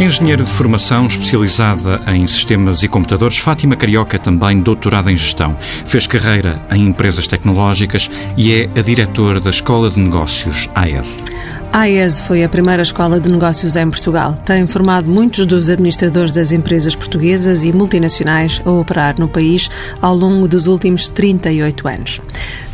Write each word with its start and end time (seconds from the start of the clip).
Engenheira 0.00 0.44
de 0.44 0.50
formação 0.50 1.08
especializada 1.08 2.00
em 2.06 2.24
sistemas 2.24 2.84
e 2.84 2.88
computadores, 2.88 3.38
Fátima 3.38 3.74
Carioca 3.74 4.16
também 4.16 4.60
doutorada 4.60 5.10
em 5.10 5.16
gestão. 5.16 5.56
Fez 5.86 6.06
carreira 6.06 6.62
em 6.70 6.86
empresas 6.86 7.26
tecnológicas 7.26 8.08
e 8.36 8.52
é 8.52 8.70
a 8.78 8.80
diretora 8.80 9.40
da 9.40 9.50
Escola 9.50 9.90
de 9.90 9.98
Negócios 9.98 10.70
AES. 10.72 11.24
A 11.72 11.80
AES 11.82 12.22
foi 12.22 12.42
a 12.42 12.48
primeira 12.48 12.82
escola 12.82 13.20
de 13.20 13.30
negócios 13.30 13.76
em 13.76 13.88
Portugal. 13.88 14.34
Tem 14.44 14.66
formado 14.66 15.08
muitos 15.08 15.46
dos 15.46 15.68
administradores 15.68 16.32
das 16.32 16.50
empresas 16.50 16.96
portuguesas 16.96 17.62
e 17.62 17.72
multinacionais 17.72 18.60
a 18.64 18.70
operar 18.70 19.14
no 19.18 19.28
país 19.28 19.70
ao 20.00 20.14
longo 20.14 20.48
dos 20.48 20.66
últimos 20.66 21.08
38 21.08 21.86
anos. 21.86 22.20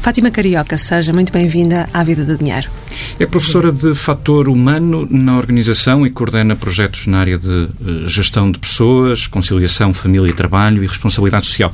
Fátima 0.00 0.30
Carioca, 0.30 0.76
seja 0.76 1.14
muito 1.14 1.32
bem-vinda 1.32 1.88
à 1.92 2.04
Vida 2.04 2.24
do 2.24 2.36
Dinheiro. 2.36 2.68
É 3.18 3.24
professora 3.24 3.72
de 3.72 3.94
fator 3.94 4.48
humano 4.48 5.08
na 5.10 5.36
organização 5.36 6.06
e 6.06 6.10
coordena 6.10 6.54
projetos 6.54 7.06
na 7.06 7.20
área 7.20 7.38
de 7.38 7.64
eh, 7.64 8.06
gestão 8.06 8.52
de 8.52 8.58
pessoas, 8.58 9.26
conciliação, 9.26 9.94
família 9.94 10.28
e 10.28 10.34
trabalho 10.34 10.84
e 10.84 10.86
responsabilidade 10.86 11.46
social. 11.46 11.72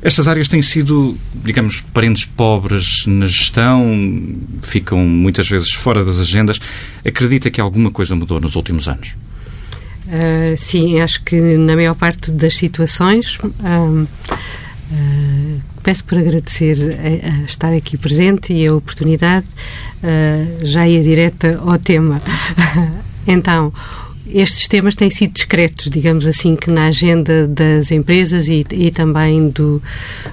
Estas 0.00 0.28
áreas 0.28 0.46
têm 0.46 0.62
sido, 0.62 1.18
digamos, 1.44 1.80
parentes 1.80 2.24
pobres 2.24 3.04
na 3.06 3.26
gestão, 3.26 3.84
ficam 4.62 5.00
muitas 5.00 5.48
vezes 5.48 5.72
fora 5.72 6.04
das 6.04 6.20
agendas. 6.20 6.60
Acredita 7.04 7.50
que 7.50 7.60
alguma 7.60 7.90
coisa 7.90 8.14
mudou 8.14 8.40
nos 8.40 8.54
últimos 8.54 8.86
anos? 8.86 9.16
Uh, 10.06 10.56
sim, 10.56 11.00
acho 11.00 11.22
que 11.24 11.36
na 11.36 11.74
maior 11.74 11.94
parte 11.94 12.30
das 12.30 12.54
situações. 12.54 13.38
Uh, 13.38 14.06
peço 15.82 16.04
por 16.04 16.18
agradecer 16.18 16.78
a, 16.78 17.42
a, 17.42 17.44
estar 17.44 17.72
aqui 17.72 17.98
presente 17.98 18.52
e 18.52 18.66
a 18.66 18.74
oportunidade. 18.74 19.46
Uh, 19.96 20.64
já 20.64 20.86
ia 20.86 21.02
direta 21.02 21.60
ao 21.64 21.76
tema. 21.76 22.22
então, 23.26 23.72
estes 24.32 24.68
temas 24.68 24.94
têm 24.94 25.10
sido 25.10 25.32
discretos, 25.32 25.90
digamos 25.90 26.26
assim, 26.26 26.56
que 26.56 26.70
na 26.70 26.86
agenda 26.86 27.46
das 27.46 27.90
empresas 27.90 28.48
e, 28.48 28.64
e 28.72 28.90
também 28.90 29.50
do, 29.50 29.82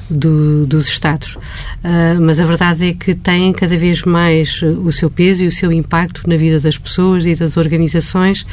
do, 0.10 0.66
dos 0.66 0.88
Estados. 0.88 1.36
Uh, 1.36 2.20
mas 2.22 2.40
a 2.40 2.46
verdade 2.46 2.90
é 2.90 2.94
que 2.94 3.16
têm 3.16 3.54
cada 3.54 3.78
vez 3.78 4.04
mais 4.04 4.62
o 4.62 4.92
seu 4.92 5.10
peso 5.10 5.44
e 5.44 5.48
o 5.48 5.52
seu 5.52 5.72
impacto 5.72 6.28
na 6.28 6.38
vida 6.38 6.60
das 6.60 6.78
pessoas 6.78 7.26
e 7.26 7.36
das 7.36 7.58
organizações, 7.58 8.46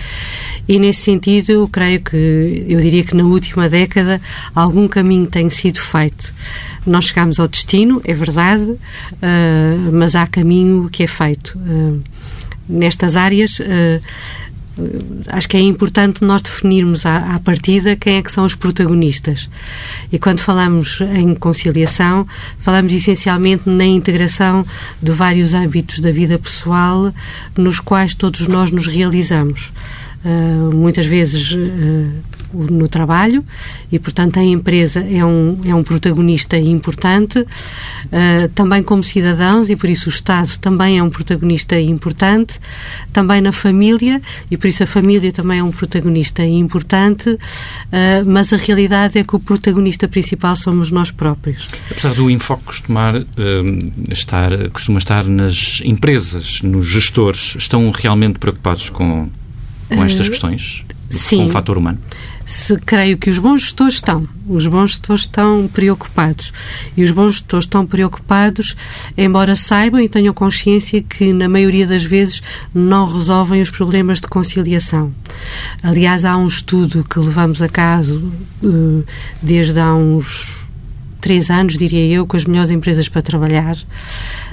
e 0.69 0.79
nesse 0.79 1.01
sentido, 1.03 1.51
eu 1.51 1.69
creio 1.69 2.01
que, 2.01 2.67
eu 2.69 2.81
diria 2.81 3.05
que 3.05 3.17
na 3.17 3.25
última 3.25 3.69
década, 3.69 4.20
algum 4.55 4.87
caminho 4.87 5.27
tem 5.27 5.51
sido 5.51 5.81
feito. 5.81 6.33
Nós 6.87 7.07
chegamos 7.07 7.39
ao 7.39 7.48
destino, 7.48 8.01
é 8.05 8.15
verdade, 8.15 8.63
uh, 8.63 8.79
mas 9.93 10.15
há 10.15 10.27
caminho 10.27 10.89
que 10.91 11.03
é 11.03 11.07
feito. 11.07 11.59
Uh, 11.59 12.01
nestas 12.69 13.17
áreas, 13.17 13.61
acho 15.28 15.48
que 15.48 15.56
é 15.56 15.61
importante 15.61 16.25
nós 16.25 16.42
definirmos 16.42 17.05
à, 17.05 17.34
à, 17.34 17.39
partida 17.39 17.97
quem 17.97 18.17
é 18.17 18.23
que 18.23 18.33
são 18.33 18.45
os 18.45 18.55
protagonistas. 18.55 19.48
E 20.11 20.19
quando 20.19 20.41
falamos 20.41 21.01
em 21.01 21.34
conciliação, 21.34 22.27
falamos 22.59 22.92
essencialmente 22.92 23.69
na 23.69 23.85
integração 23.85 24.64
de 25.02 25.11
vários 25.11 25.55
âmbitos 25.55 26.01
da 26.01 26.11
vida 26.11 26.39
pessoal 26.39 27.13
nos 27.57 27.80
quais 27.80 28.14
todos 28.14 28.48
nós 28.48 28.70
nos 28.70 28.86
realizamos. 28.86 29.73
Uh, 30.24 30.74
muitas 30.74 31.05
vezes 31.05 31.51
uh, 31.52 32.13
no 32.52 32.89
trabalho 32.89 33.45
e, 33.90 33.98
portanto, 33.98 34.39
a 34.39 34.45
empresa 34.45 35.01
é 35.01 35.24
um, 35.24 35.58
é 35.64 35.74
um 35.74 35.83
protagonista 35.83 36.57
importante, 36.58 37.39
uh, 37.40 38.48
também 38.55 38.83
como 38.83 39.02
cidadãos 39.02 39.68
e, 39.68 39.77
por 39.77 39.89
isso, 39.89 40.08
o 40.08 40.13
Estado 40.13 40.58
também 40.58 40.98
é 40.98 41.02
um 41.02 41.11
protagonista 41.11 41.79
importante, 41.80 42.58
também 43.12 43.41
na 43.41 43.52
família 43.52 44.20
e, 44.51 44.57
por 44.57 44.67
isso, 44.67 44.83
a 44.83 44.86
família 44.86 45.33
também 45.33 45.58
é 45.58 45.62
um 45.62 45.70
protagonista 45.70 46.45
importante, 46.45 47.30
uh, 47.30 47.39
mas 48.27 48.52
a 48.52 48.57
realidade 48.57 49.18
é 49.18 49.24
que 49.24 49.36
o 49.36 49.41
protagonista 49.41 50.08
principal 50.08 50.57
somos 50.57 50.91
nós 50.91 51.11
próprios. 51.11 51.68
Apesar 51.91 52.14
do 52.14 52.30
enfoque 52.30 52.64
costumar, 52.64 53.17
uh, 53.17 53.24
estar, 54.11 54.51
costuma 54.70 54.98
estar 54.98 55.27
nas 55.27 55.80
empresas, 55.85 56.62
nos 56.62 56.86
gestores, 56.86 57.55
estão 57.57 57.91
realmente 57.91 58.39
preocupados 58.39 58.91
com, 58.91 59.29
com 59.89 60.05
estas 60.05 60.29
questões? 60.29 60.85
Sim. 61.11 61.39
Com 61.39 61.46
o 61.46 61.51
fator 61.51 61.79
humano? 61.79 61.98
Se 62.52 62.77
creio 62.77 63.17
que 63.17 63.30
os 63.30 63.39
bons 63.39 63.63
gestores 63.63 63.95
estão. 63.95 64.29
Os 64.46 64.67
bons 64.67 64.90
gestores 64.90 65.23
estão 65.23 65.68
preocupados. 65.73 66.52
E 66.95 67.02
os 67.02 67.11
bons 67.11 67.33
gestores 67.33 67.64
estão 67.64 67.86
preocupados, 67.86 68.77
embora 69.17 69.57
saibam 69.57 70.01
e 70.01 70.08
tenham 70.08 70.35
consciência 70.35 71.02
que, 71.02 71.33
na 71.33 71.48
maioria 71.48 71.86
das 71.86 72.05
vezes, 72.05 72.42
não 72.74 73.11
resolvem 73.11 73.62
os 73.62 73.70
problemas 73.70 74.20
de 74.20 74.29
conciliação. 74.29 75.12
Aliás, 75.83 76.27
há 76.27 76.36
um 76.36 76.46
estudo 76.46 77.05
que 77.08 77.18
levamos 77.18 77.62
a 77.62 77.68
caso 77.68 78.30
eh, 78.62 79.02
desde 79.42 79.80
há 79.80 79.95
uns 79.95 80.61
três 81.23 81.48
anos, 81.48 81.79
diria 81.79 82.05
eu, 82.07 82.27
com 82.27 82.36
as 82.36 82.45
melhores 82.45 82.70
empresas 82.70 83.08
para 83.08 83.23
trabalhar 83.23 83.77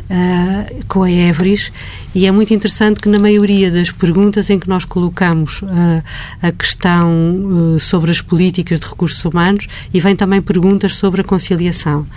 uh, 0.10 0.86
com 0.88 1.04
a 1.04 1.12
Everis 1.12 1.72
e 2.14 2.26
é 2.26 2.32
muito 2.32 2.52
interessante 2.54 3.00
que 3.00 3.08
na 3.08 3.20
maioria 3.20 3.70
das 3.70 3.92
perguntas 3.92 4.50
em 4.50 4.60
que 4.60 4.68
nós 4.68 4.84
colocamos 4.84 5.62
uh, 5.62 6.04
a 6.42 6.52
questão 6.52 7.76
uh, 7.76 7.80
sobre 7.80 8.10
as 8.10 8.20
políticas 8.20 8.80
de 8.80 8.88
recursos 8.88 9.24
humanos 9.24 9.68
e 9.94 10.00
vem 10.00 10.16
também 10.16 10.42
perguntas 10.42 10.96
sobre 10.96 11.22
a 11.22 11.24
conciliação. 11.24 12.08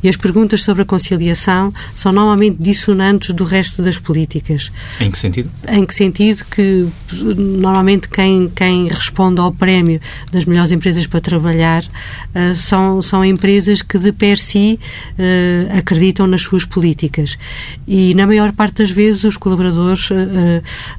E 0.00 0.08
as 0.08 0.16
perguntas 0.16 0.62
sobre 0.62 0.82
a 0.82 0.84
conciliação 0.84 1.72
são 1.92 2.12
normalmente 2.12 2.58
dissonantes 2.60 3.34
do 3.34 3.42
resto 3.42 3.82
das 3.82 3.98
políticas. 3.98 4.70
Em 5.00 5.10
que 5.10 5.18
sentido? 5.18 5.50
Em 5.66 5.84
que 5.84 5.94
sentido 5.94 6.44
que 6.44 6.86
normalmente 7.12 8.08
quem, 8.08 8.48
quem 8.48 8.86
responde 8.86 9.40
ao 9.40 9.50
prémio 9.50 10.00
das 10.30 10.44
melhores 10.44 10.70
empresas 10.70 11.04
para 11.08 11.20
trabalhar 11.20 11.82
uh, 11.82 12.54
são, 12.54 13.02
são 13.02 13.24
empresas 13.24 13.82
que 13.82 13.98
de 13.98 14.12
per 14.12 14.38
si 14.38 14.78
acreditam 15.76 16.26
nas 16.26 16.42
suas 16.42 16.64
políticas. 16.64 17.31
E, 17.86 18.14
na 18.14 18.26
maior 18.26 18.52
parte 18.52 18.82
das 18.82 18.90
vezes, 18.90 19.24
os 19.24 19.36
colaboradores 19.36 20.10
uh, 20.10 20.14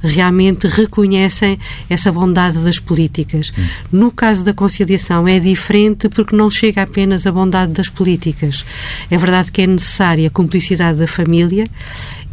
realmente 0.02 0.66
reconhecem 0.66 1.58
essa 1.88 2.12
bondade 2.12 2.58
das 2.58 2.78
políticas. 2.78 3.52
Hum. 3.56 3.66
No 3.92 4.10
caso 4.10 4.44
da 4.44 4.52
conciliação, 4.52 5.26
é 5.26 5.38
diferente 5.38 6.08
porque 6.08 6.36
não 6.36 6.50
chega 6.50 6.82
apenas 6.82 7.26
a 7.26 7.32
bondade 7.32 7.72
das 7.72 7.88
políticas. 7.88 8.64
É 9.10 9.16
verdade 9.16 9.50
que 9.50 9.62
é 9.62 9.66
necessária 9.66 10.26
a 10.28 10.30
cumplicidade 10.30 10.98
da 10.98 11.06
família, 11.06 11.64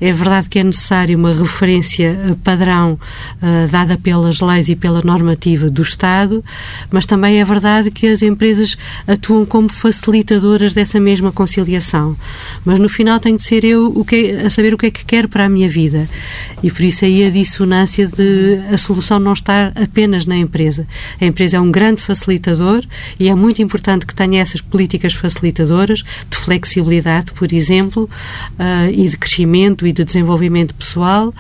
é 0.02 0.12
verdade 0.12 0.50
que 0.50 0.58
é 0.58 0.64
necessária 0.64 1.16
uma 1.16 1.32
referência 1.32 2.08
eh, 2.08 2.36
padrão 2.44 2.94
uh, 2.94 3.68
dada 3.70 4.00
pelas 4.00 4.42
leis 4.42 4.68
e 4.68 4.76
pela 4.76 5.00
normativa 5.04 5.70
do 5.70 5.84
Estado, 5.84 6.44
mas 6.90 7.06
também 7.06 7.40
é 7.40 7.46
verdade 7.46 7.92
que 7.92 8.08
as 8.08 8.24
empresas 8.24 8.76
atuam 9.06 9.46
como 9.46 9.70
facilitadoras 9.70 10.74
dessa 10.74 11.00
mesma 11.00 11.32
conciliação. 11.32 12.18
Mas 12.66 12.80
no 12.80 12.90
final 12.90 13.20
tenho 13.20 13.38
de 13.38 13.44
ser 13.44 13.64
eu 13.64 13.94
o 13.96 14.04
que, 14.04 14.32
a 14.32 14.50
saber 14.50 14.74
o 14.74 14.78
que 14.78 14.88
é 14.88 14.92
que 14.92 15.06
quero 15.06 15.30
para 15.30 15.46
a 15.46 15.50
minha 15.50 15.70
vida. 15.70 16.10
E 16.64 16.72
por 16.72 16.82
isso 16.82 17.06
aí 17.06 17.24
a 17.24 17.30
dissonância 17.30 18.08
de 18.08 18.60
a 18.72 18.78
solução 18.78 19.20
não 19.20 19.34
estar 19.34 19.72
apenas 19.76 20.26
na 20.26 20.36
empresa. 20.36 20.88
A 21.20 21.26
empresa 21.26 21.58
é 21.58 21.60
um 21.60 21.72
grande 21.72 22.02
facilitador 22.02 22.84
e 23.20 23.30
é 23.30 23.36
muito 23.36 23.62
importante 23.62 24.08
que 24.08 24.16
tenha 24.16 24.42
essas 24.42 24.62
políticas 24.62 25.14
facilitadoras 25.14 26.00
de 26.28 26.38
flexibilidade, 26.38 27.32
por 27.34 27.54
exemplo, 27.54 28.10
uh, 28.54 28.92
e 28.92 29.08
de 29.08 29.16
crescimento 29.18 29.86
e 29.92 29.94
de 29.94 30.04
desenvolvimento 30.04 30.74
pessoal, 30.74 31.34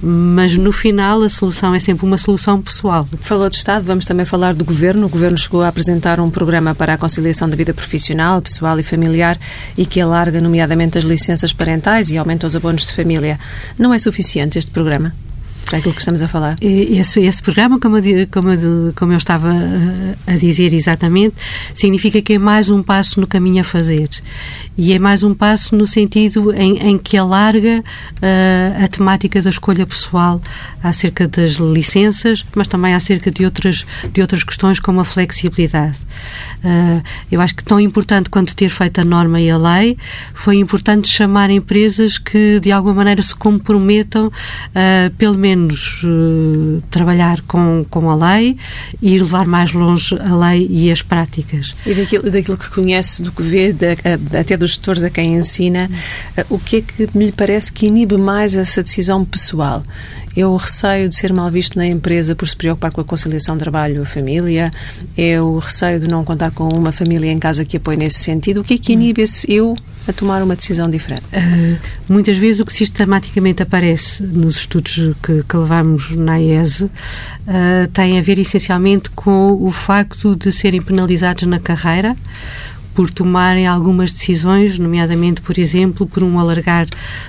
mas 0.00 0.56
no 0.56 0.70
final 0.70 1.22
a 1.22 1.28
solução 1.28 1.74
é 1.74 1.80
sempre 1.80 2.04
uma 2.04 2.18
solução 2.18 2.60
pessoal. 2.60 3.08
Falou 3.20 3.48
de 3.48 3.56
Estado, 3.56 3.84
vamos 3.84 4.04
também 4.04 4.26
falar 4.26 4.54
do 4.54 4.64
Governo. 4.64 5.06
O 5.06 5.08
Governo 5.08 5.38
chegou 5.38 5.62
a 5.62 5.68
apresentar 5.68 6.20
um 6.20 6.30
programa 6.30 6.74
para 6.74 6.94
a 6.94 6.98
conciliação 6.98 7.48
da 7.48 7.56
vida 7.56 7.72
profissional, 7.72 8.40
pessoal 8.42 8.78
e 8.78 8.82
familiar 8.82 9.38
e 9.76 9.86
que 9.86 10.00
alarga, 10.00 10.40
nomeadamente, 10.40 10.98
as 10.98 11.04
licenças 11.04 11.52
parentais 11.52 12.10
e 12.10 12.18
aumenta 12.18 12.46
os 12.46 12.54
abonos 12.54 12.86
de 12.86 12.92
família. 12.92 13.38
Não 13.78 13.92
é 13.92 13.98
suficiente 13.98 14.58
este 14.58 14.70
programa? 14.70 15.14
É 15.72 15.78
aquilo 15.78 15.94
que 15.94 16.00
estamos 16.00 16.22
a 16.22 16.28
falar. 16.28 16.56
Esse, 16.60 17.20
esse 17.22 17.42
programa, 17.42 17.80
como 17.80 17.98
eu, 17.98 18.28
como, 18.28 18.50
eu, 18.50 18.92
como 18.94 19.12
eu 19.12 19.16
estava 19.16 19.50
a, 19.50 20.32
a 20.32 20.36
dizer 20.36 20.72
exatamente, 20.72 21.34
significa 21.74 22.22
que 22.22 22.34
é 22.34 22.38
mais 22.38 22.70
um 22.70 22.84
passo 22.84 23.20
no 23.20 23.26
caminho 23.26 23.62
a 23.62 23.64
fazer. 23.64 24.08
E 24.78 24.92
é 24.92 24.98
mais 24.98 25.24
um 25.24 25.34
passo 25.34 25.74
no 25.74 25.86
sentido 25.86 26.52
em, 26.52 26.76
em 26.78 26.98
que 26.98 27.16
alarga 27.16 27.82
uh, 27.82 28.84
a 28.84 28.86
temática 28.86 29.42
da 29.42 29.50
escolha 29.50 29.86
pessoal 29.86 30.40
acerca 30.82 31.26
das 31.26 31.52
licenças, 31.54 32.44
mas 32.54 32.68
também 32.68 32.94
acerca 32.94 33.30
de 33.30 33.44
outras, 33.44 33.84
de 34.12 34.20
outras 34.20 34.44
questões 34.44 34.78
como 34.78 35.00
a 35.00 35.04
flexibilidade. 35.04 35.96
Uh, 36.62 37.02
eu 37.32 37.40
acho 37.40 37.56
que 37.56 37.64
tão 37.64 37.80
importante 37.80 38.30
quanto 38.30 38.54
ter 38.54 38.68
feito 38.68 39.00
a 39.00 39.04
norma 39.04 39.40
e 39.40 39.50
a 39.50 39.56
lei, 39.56 39.96
foi 40.32 40.58
importante 40.58 41.08
chamar 41.08 41.50
empresas 41.50 42.18
que 42.18 42.60
de 42.60 42.70
alguma 42.70 42.94
maneira 42.94 43.22
se 43.22 43.34
comprometam, 43.34 44.26
uh, 44.28 45.10
pelo 45.16 45.36
menos 45.36 45.55
trabalhar 46.90 47.40
com, 47.42 47.86
com 47.88 48.10
a 48.10 48.14
lei 48.14 48.56
e 49.00 49.18
levar 49.18 49.46
mais 49.46 49.72
longe 49.72 50.14
a 50.20 50.36
lei 50.36 50.66
e 50.70 50.90
as 50.90 51.00
práticas. 51.00 51.74
E 51.86 51.94
daquilo, 51.94 52.30
daquilo 52.30 52.58
que 52.58 52.68
conhece, 52.68 53.22
do 53.22 53.32
que 53.32 53.42
vê, 53.42 53.72
da, 53.72 53.92
até 54.38 54.56
do 54.56 54.66
dos 54.66 54.72
gestores 54.72 55.02
a 55.04 55.10
quem 55.10 55.36
ensina, 55.36 55.88
eh, 56.36 56.44
o 56.50 56.58
que 56.58 56.76
é 56.76 56.80
que 56.82 57.08
me 57.16 57.30
parece 57.30 57.72
que 57.72 57.86
inibe 57.86 58.16
mais 58.16 58.56
essa 58.56 58.82
decisão 58.82 59.24
pessoal? 59.24 59.82
É 60.36 60.46
o 60.46 60.54
receio 60.56 61.08
de 61.08 61.16
ser 61.16 61.32
mal 61.32 61.50
visto 61.50 61.76
na 61.76 61.86
empresa 61.86 62.34
por 62.34 62.46
se 62.46 62.54
preocupar 62.54 62.92
com 62.92 63.00
a 63.00 63.04
conciliação 63.04 63.56
trabalho-família? 63.56 64.70
É 65.16 65.40
o 65.40 65.58
receio 65.58 65.98
de 65.98 66.06
não 66.06 66.24
contar 66.24 66.50
com 66.50 66.68
uma 66.68 66.92
família 66.92 67.32
em 67.32 67.38
casa 67.38 67.64
que 67.64 67.78
apoie 67.78 67.96
nesse 67.96 68.18
sentido? 68.18 68.60
O 68.60 68.64
que 68.64 68.74
é 68.74 68.78
que 68.78 68.92
inibe 68.92 69.22
esse 69.22 69.50
eu 69.50 69.74
a 70.06 70.12
tomar 70.12 70.42
uma 70.42 70.54
decisão 70.54 70.90
diferente? 70.90 71.24
Uh, 71.32 71.78
muitas 72.06 72.36
vezes 72.36 72.60
o 72.60 72.66
que 72.66 72.72
sistematicamente 72.72 73.62
aparece 73.62 74.22
nos 74.22 74.56
estudos 74.56 75.14
que, 75.22 75.42
que 75.42 75.56
levamos 75.56 76.14
na 76.14 76.38
IES 76.38 76.80
uh, 76.82 76.90
tem 77.94 78.18
a 78.18 78.22
ver 78.22 78.38
essencialmente 78.38 79.08
com 79.10 79.56
o 79.58 79.72
facto 79.72 80.36
de 80.36 80.52
serem 80.52 80.82
penalizados 80.82 81.44
na 81.44 81.58
carreira 81.58 82.14
por 82.96 83.10
tomarem 83.10 83.66
algumas 83.66 84.10
decisões, 84.10 84.78
nomeadamente, 84.78 85.42
por 85.42 85.58
exemplo, 85.58 86.06
por 86.06 86.22
um 86.22 86.40
alargar 86.40 86.86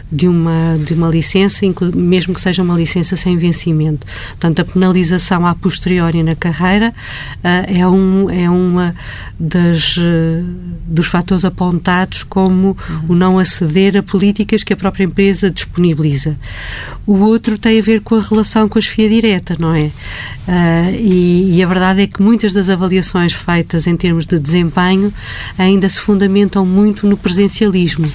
de 0.10 0.26
uma, 0.26 0.80
de 0.84 0.94
uma 0.94 1.10
licença, 1.10 1.60
mesmo 1.94 2.34
que 2.34 2.40
seja 2.40 2.64
uma 2.64 2.74
licença 2.74 3.18
sem 3.18 3.36
vencimento. 3.36 4.08
Portanto, 4.30 4.62
a 4.62 4.66
penalização 4.66 5.46
a 5.46 5.54
posteriori 5.54 6.24
na 6.24 6.36
carreira 6.36 6.94
uh, 7.40 7.78
é, 7.78 7.86
um, 7.86 8.30
é 8.30 8.50
uma 8.50 8.96
das, 9.38 9.98
uh, 9.98 10.02
dos 10.88 11.08
fatores 11.08 11.44
apontados 11.44 12.24
como 12.24 12.78
o 13.10 13.14
não 13.14 13.38
aceder 13.38 13.98
a 13.98 14.02
políticas 14.02 14.64
que 14.64 14.72
a 14.72 14.78
própria 14.78 15.04
empresa 15.04 15.52
disponibiliza. 15.52 16.38
O 17.06 17.20
outro 17.20 17.58
tem 17.58 17.78
a 17.78 17.82
ver 17.82 18.00
com 18.02 18.16
a 18.16 18.22
relação 18.22 18.70
com 18.70 18.80
a 18.80 18.82
chefia 18.82 19.10
direta, 19.10 19.56
não 19.60 19.76
é? 19.76 19.92
Uh, 20.48 20.96
e, 20.98 21.58
e 21.58 21.64
a 21.64 21.68
verdade 21.68 22.02
é 22.02 22.08
que 22.08 22.22
muitas 22.22 22.54
das 22.54 22.70
avaliações 22.70 23.34
feitas 23.34 23.86
em 23.86 23.98
termos 23.98 24.26
de 24.26 24.40
desempenho 24.40 25.14
ainda 25.58 25.90
se 25.90 26.00
fundamentam 26.00 26.66
muito 26.66 27.08
no 27.08 27.18
presencialismo. 27.18 28.10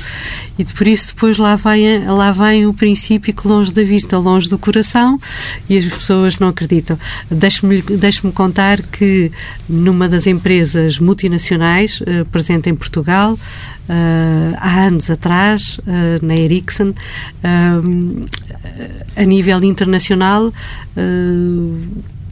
E 0.58 0.64
por 0.64 0.86
isso 0.86 1.08
depois 1.08 1.38
lá 1.38 1.56
vem, 1.56 2.06
lá 2.06 2.30
vem 2.32 2.66
o 2.66 2.74
princípio 2.74 3.34
que 3.34 3.48
longe 3.48 3.72
da 3.72 3.82
vista, 3.82 4.18
longe 4.18 4.48
do 4.48 4.58
coração, 4.58 5.18
e 5.68 5.76
as 5.76 5.84
pessoas 5.84 6.38
não 6.38 6.48
acreditam. 6.48 6.98
Deixe-me 7.30 7.82
deixe 7.82 8.20
contar 8.32 8.82
que 8.82 9.32
numa 9.68 10.08
das 10.08 10.26
empresas 10.26 10.98
multinacionais 10.98 12.00
uh, 12.00 12.24
presente 12.30 12.68
em 12.68 12.74
Portugal, 12.74 13.38
Uh, 13.82 14.54
há 14.58 14.86
anos 14.86 15.10
atrás, 15.10 15.78
uh, 15.80 16.24
na 16.24 16.36
Ericsson, 16.36 16.90
uh, 16.90 18.26
a 19.16 19.24
nível 19.24 19.62
internacional, 19.64 20.52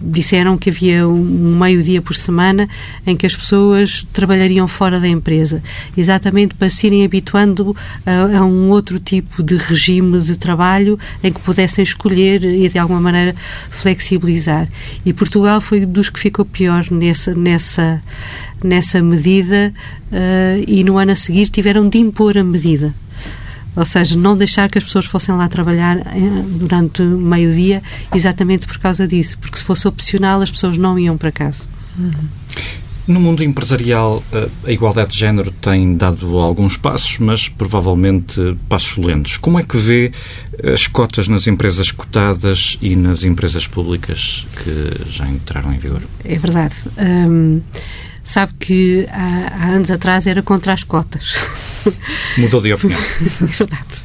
disseram 0.00 0.56
que 0.56 0.70
havia 0.70 1.06
um 1.06 1.58
meio-dia 1.58 2.00
por 2.00 2.14
semana 2.14 2.68
em 3.06 3.16
que 3.16 3.26
as 3.26 3.36
pessoas 3.36 4.06
trabalhariam 4.12 4.66
fora 4.66 4.98
da 4.98 5.08
empresa, 5.08 5.62
exatamente 5.96 6.54
para 6.54 6.70
se 6.70 6.86
irem 6.86 7.04
habituando 7.04 7.76
a, 8.06 8.38
a, 8.38 8.44
um 8.44 8.70
outro 8.70 8.98
tipo 8.98 9.42
de 9.42 9.56
regime 9.56 10.20
de 10.20 10.36
trabalho 10.36 10.98
em 11.22 11.32
que 11.32 11.40
pudessem 11.40 11.82
escolher 11.82 12.42
e 12.44 12.68
de 12.68 12.78
alguma 12.78 13.00
maneira 13.00 13.34
flexibilizar. 13.70 14.68
E 15.04 15.12
Portugal 15.12 15.60
foi 15.60 15.84
dos 15.84 16.08
que 16.08 16.18
ficou 16.18 16.44
pior 16.44 16.86
nessa 16.90 17.34
nessa 17.34 18.02
nessa 18.62 19.02
medida 19.02 19.72
uh, 20.12 20.64
e 20.66 20.84
no 20.84 20.98
ano 20.98 21.12
a 21.12 21.16
seguir 21.16 21.48
tiveram 21.48 21.88
de 21.88 21.98
impor 21.98 22.36
a 22.36 22.44
medida. 22.44 22.94
Ou 23.76 23.84
seja, 23.84 24.16
não 24.16 24.36
deixar 24.36 24.68
que 24.68 24.78
as 24.78 24.84
pessoas 24.84 25.06
fossem 25.06 25.34
lá 25.34 25.48
trabalhar 25.48 25.98
eh, 25.98 26.44
durante 26.44 27.02
meio-dia 27.02 27.82
exatamente 28.14 28.66
por 28.66 28.78
causa 28.78 29.06
disso, 29.06 29.38
porque 29.38 29.58
se 29.58 29.64
fosse 29.64 29.86
opcional 29.86 30.40
as 30.42 30.50
pessoas 30.50 30.76
não 30.76 30.98
iam 30.98 31.16
para 31.16 31.30
casa. 31.30 31.64
Uhum. 31.98 32.12
No 33.06 33.18
mundo 33.18 33.42
empresarial, 33.42 34.22
eh, 34.32 34.48
a 34.66 34.70
igualdade 34.72 35.12
de 35.12 35.18
género 35.18 35.50
tem 35.50 35.96
dado 35.96 36.38
alguns 36.38 36.76
passos, 36.76 37.18
mas 37.18 37.48
provavelmente 37.48 38.56
passos 38.68 38.96
lentos. 38.98 39.36
Como 39.36 39.58
é 39.58 39.64
que 39.64 39.76
vê 39.78 40.12
as 40.62 40.86
cotas 40.86 41.26
nas 41.26 41.46
empresas 41.46 41.90
cotadas 41.90 42.78
e 42.80 42.94
nas 42.94 43.24
empresas 43.24 43.66
públicas 43.66 44.46
que 44.62 45.10
já 45.10 45.26
entraram 45.26 45.72
em 45.72 45.78
vigor? 45.78 46.02
É 46.24 46.36
verdade. 46.36 46.74
Hum, 46.98 47.60
sabe 48.30 48.52
que 48.60 49.08
há, 49.10 49.64
há 49.64 49.66
anos 49.70 49.90
atrás 49.90 50.24
era 50.24 50.40
contra 50.40 50.72
as 50.72 50.84
cotas. 50.84 51.34
Mudou 52.38 52.60
de 52.60 52.72
opinião. 52.72 53.00
Verdade. 53.40 54.00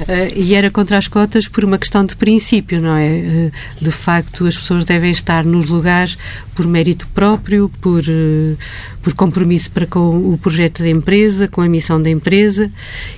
Uh, 0.00 0.32
e 0.34 0.54
era 0.54 0.70
contra 0.70 0.98
as 0.98 1.06
cotas 1.06 1.46
por 1.46 1.64
uma 1.64 1.78
questão 1.78 2.04
de 2.04 2.16
princípio, 2.16 2.80
não 2.80 2.96
é? 2.96 3.08
Uh, 3.10 3.52
de 3.80 3.90
facto, 3.92 4.44
as 4.46 4.56
pessoas 4.56 4.84
devem 4.84 5.12
estar 5.12 5.44
nos 5.44 5.68
lugares 5.68 6.18
por 6.54 6.66
mérito 6.66 7.06
próprio, 7.14 7.70
por, 7.80 8.00
uh, 8.00 8.58
por 9.02 9.14
compromisso 9.14 9.70
para 9.70 9.86
com 9.86 10.32
o 10.32 10.36
projeto 10.36 10.82
da 10.82 10.88
empresa, 10.88 11.46
com 11.46 11.60
a 11.60 11.68
missão 11.68 12.02
da 12.02 12.10
empresa, 12.10 12.70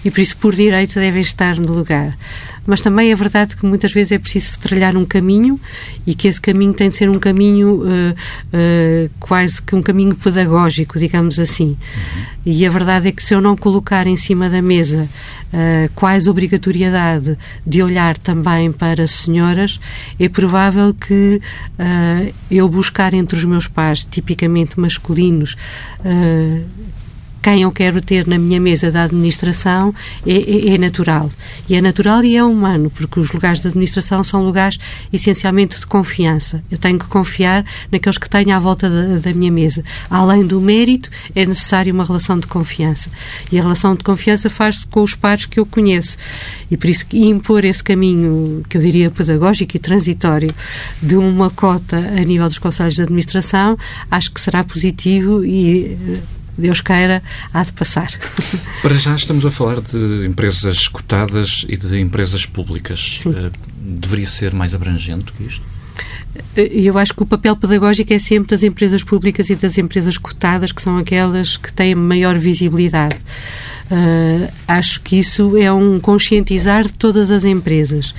e 0.05 0.11
por 0.11 0.21
isso, 0.21 0.37
por 0.37 0.55
direito, 0.55 0.95
devem 0.95 1.23
estar 1.23 1.59
no 1.59 1.73
lugar 1.73 2.19
mas 2.67 2.81
também 2.81 3.11
é 3.11 3.15
verdade 3.15 3.57
que 3.57 3.67
muitas 3.67 3.93
vezes 3.93 4.13
é 4.13 4.19
preciso 4.19 4.59
trilhar 4.59 4.97
um 4.97 5.05
caminho 5.05 5.59
e 6.07 6.15
que 6.15 6.29
esse 6.29 6.41
caminho 6.41 6.73
tem 6.73 6.89
de 6.89 6.95
ser 6.95 7.09
um 7.09 7.19
caminho 7.19 7.83
uh, 7.83 8.13
uh, 8.13 9.11
quase 9.19 9.61
que 9.61 9.75
um 9.75 9.83
caminho 9.83 10.15
pedagógico, 10.15 10.99
digamos 10.99 11.39
assim. 11.39 11.77
Uhum. 11.77 12.23
E 12.47 12.67
a 12.67 12.71
verdade 12.71 13.09
é 13.09 13.13
que 13.13 13.23
se 13.23 13.35
eu 13.35 13.41
não 13.41 13.57
colocar 13.57 14.07
em 14.07 14.17
cima 14.17 14.49
da 14.49 14.63
mesa 14.63 15.09
uh, 15.53 15.91
quase 15.95 16.31
obrigatoriedade 16.31 17.37
de 17.67 17.83
olhar 17.83 18.17
também 18.17 18.71
para 18.71 19.07
senhoras, 19.07 19.81
é 20.19 20.29
provável 20.29 20.95
que 20.95 21.41
eu 22.51 22.69
buscar 22.69 23.13
entre 23.13 23.37
os 23.37 23.45
meus 23.45 23.67
pais, 23.67 24.05
tipicamente 24.05 24.79
masculinos, 24.79 25.57
quem 27.43 27.63
eu 27.63 27.73
quero 27.73 28.01
ter 28.01 28.27
na 28.27 28.39
minha 28.39 28.61
mesa 28.61 28.91
da 28.91 29.03
administração 29.03 29.93
é, 30.25 30.33
é, 30.33 30.75
é, 30.75 30.79
natural. 30.79 31.29
E 31.69 31.75
é 31.75 31.81
natural 31.81 32.23
e 32.25 32.37
é 32.37 32.45
humano, 32.45 32.89
porque 32.89 33.19
os 33.19 33.33
lugares 33.33 33.61
de 33.61 33.67
administração 33.67 34.23
são 34.23 34.45
lugares 34.45 34.79
essencialmente 35.13 35.81
de 35.81 35.87
confiança. 35.87 36.63
Eu 36.71 36.79
tenho 36.79 36.99
que 36.99 37.07
confiar 37.07 37.67
naqueles 37.91 38.17
que 38.17 38.31
tenho 38.31 38.55
à 38.55 38.61
volta 38.61 38.89
da, 38.89 39.19
da 39.19 39.33
minha 39.33 39.51
mesa. 39.51 39.83
Além 40.09 40.47
do 40.47 40.61
mérito, 40.61 41.11
é 41.35 41.45
necessário 41.45 41.93
uma 41.93 42.05
relação 42.05 42.39
de 42.39 42.47
confiança. 42.47 43.11
E 43.51 43.59
a 43.59 43.63
relação 43.63 43.97
de 43.97 44.05
confiança 44.05 44.49
faz-se 44.49 44.87
com 44.87 45.03
os 45.03 45.17
pares 45.17 45.45
que 45.45 45.59
eu 45.59 45.67
conheço. 45.67 46.17
E 46.71 46.77
por 46.77 46.89
isso, 46.89 47.05
impor 47.13 47.65
esse 47.65 47.83
caminho, 47.83 48.63
que 48.69 48.77
eu 48.77 48.81
diria 48.81 49.11
pedagógico 49.11 49.77
e 49.77 49.81
transitório, 49.81 50.51
de 51.03 51.17
uma 51.17 51.51
cota 51.51 51.97
a 51.97 52.21
nível 52.25 52.49
dos 52.49 52.59
conselhos 52.59 52.95
de 52.95 53.03
administração, 53.03 53.77
acho 54.09 54.31
que 54.31 54.41
será 54.41 54.63
positivo 54.63 55.45
e 55.45 55.99
Deus 56.57 56.81
queira, 56.81 57.23
há 57.53 57.63
de 57.63 57.73
passar. 57.73 58.11
Para 58.83 58.95
já 58.95 59.15
estamos 59.15 59.45
a 59.47 59.51
falar 59.51 59.81
de 59.81 60.27
empresas 60.27 60.89
cotadas 60.89 61.65
e 61.69 61.77
de 61.77 61.99
empresas 61.99 62.45
públicas. 62.47 63.21
Sim. 63.23 63.33
Eh, 63.35 63.51
deveria 63.79 64.27
ser 64.27 64.53
mais 64.53 64.75
abrangente 64.75 65.33
que 65.33 65.45
isto? 65.45 65.63
Eh, 66.57 66.71
eu 66.75 66.99
acho 66.99 67.15
que 67.15 67.23
o 67.23 67.27
papel 67.27 67.57
pedagógico 67.57 68.13
é 68.13 68.19
sempre 68.19 68.51
das 68.51 68.63
empresas 68.63 69.03
públicas 69.03 69.49
e 69.51 69.55
das 69.55 69.79
empresas 69.79 70.19
cotadas, 70.19 70.73
que 70.73 70.83
são 70.83 70.99
aquelas 70.99 71.57
que 71.57 71.73
têm 71.73 71.95
maior 71.95 72.39
visibilidade. 72.39 73.17
Uh, 73.91 74.51
acho 74.67 75.01
que 75.03 75.19
isso 75.19 75.57
é 75.57 75.71
um 75.73 76.01
conscientizar 76.01 76.85
de 76.85 76.95
todas 76.95 77.31
as 77.31 77.45
empresas. 77.45 78.15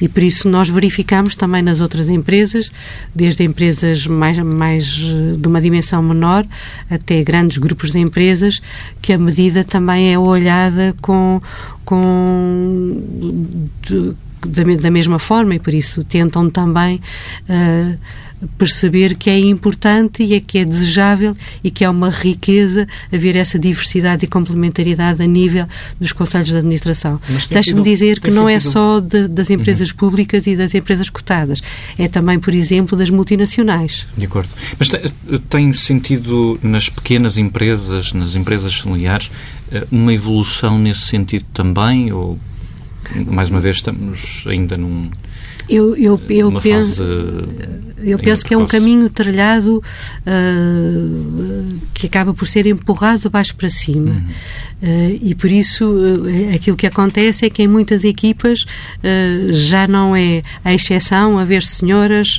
E 0.00 0.08
por 0.08 0.22
isso 0.22 0.48
nós 0.48 0.68
verificamos 0.68 1.36
também 1.36 1.62
nas 1.62 1.80
outras 1.80 2.08
empresas, 2.08 2.72
desde 3.14 3.44
empresas 3.44 4.06
mais, 4.06 4.38
mais 4.38 4.84
de 4.84 5.46
uma 5.46 5.60
dimensão 5.60 6.02
menor 6.02 6.44
até 6.90 7.22
grandes 7.22 7.58
grupos 7.58 7.92
de 7.92 7.98
empresas, 7.98 8.60
que 9.00 9.12
a 9.12 9.18
medida 9.18 9.62
também 9.62 10.12
é 10.12 10.18
olhada 10.18 10.94
com, 11.00 11.40
com 11.84 13.00
da, 14.46 14.62
da, 14.80 14.90
mesma 14.90 15.18
forma 15.18 15.54
e 15.54 15.58
por 15.58 15.72
isso 15.72 16.02
tentam 16.04 16.50
também 16.50 17.00
uh, 17.48 17.98
perceber 18.58 19.16
que 19.16 19.30
é 19.30 19.38
importante 19.38 20.22
e 20.22 20.34
é 20.34 20.40
que 20.40 20.58
é 20.58 20.64
desejável 20.64 21.36
e 21.62 21.70
que 21.70 21.84
é 21.84 21.90
uma 21.90 22.10
riqueza 22.10 22.86
haver 23.12 23.36
essa 23.36 23.58
diversidade 23.58 24.24
e 24.24 24.28
complementariedade 24.28 25.22
a 25.22 25.26
nível 25.26 25.66
dos 26.00 26.12
conselhos 26.12 26.48
de 26.48 26.56
administração. 26.56 27.20
Deixe-me 27.48 27.82
dizer 27.82 28.20
que 28.20 28.30
não 28.30 28.48
é 28.48 28.58
só 28.58 29.00
de, 29.00 29.28
das 29.28 29.48
uhum. 29.48 29.56
empresas 29.56 29.90
uhum. 29.90 29.96
públicas 29.96 30.46
e 30.46 30.56
das 30.56 30.74
empresas 30.74 31.08
cotadas, 31.08 31.60
é 31.98 32.08
também, 32.08 32.38
por 32.38 32.54
exemplo, 32.54 32.96
das 32.96 33.10
multinacionais. 33.10 34.06
De 34.16 34.26
acordo. 34.26 34.50
Mas 34.78 34.88
tem 35.48 35.72
sentido 35.72 36.58
nas 36.62 36.88
pequenas 36.88 37.36
empresas, 37.36 38.12
nas 38.12 38.34
empresas 38.34 38.74
familiares, 38.74 39.30
eh, 39.70 39.86
uma 39.90 40.12
evolução 40.12 40.78
nesse 40.78 41.02
sentido 41.02 41.44
também? 41.52 42.12
Ou, 42.12 42.38
mais 43.26 43.50
uma 43.50 43.60
vez, 43.60 43.76
estamos 43.76 44.44
ainda 44.46 44.76
num 44.76 45.10
eu, 45.68 45.96
eu, 45.96 46.20
eu 46.28 46.60
penso, 46.60 47.02
eu 48.02 48.18
penso 48.18 48.44
que 48.44 48.54
é 48.54 48.56
um 48.56 48.66
caminho 48.66 49.08
trilhado 49.08 49.82
uh, 50.26 51.78
que 51.94 52.06
acaba 52.06 52.34
por 52.34 52.46
ser 52.46 52.66
empurrado 52.66 53.22
de 53.22 53.28
baixo 53.28 53.54
para 53.54 53.68
cima. 53.68 54.10
Uhum. 54.10 54.28
Uh, 54.82 55.18
e 55.22 55.34
por 55.34 55.50
isso 55.50 55.84
uh, 55.86 56.54
aquilo 56.54 56.76
que 56.76 56.86
acontece 56.86 57.46
é 57.46 57.50
que 57.50 57.62
em 57.62 57.68
muitas 57.68 58.04
equipas 58.04 58.64
já 59.50 59.86
não 59.86 60.14
é 60.14 60.42
a 60.64 60.72
exceção 60.72 61.38
haver 61.38 61.62
senhoras 61.62 62.36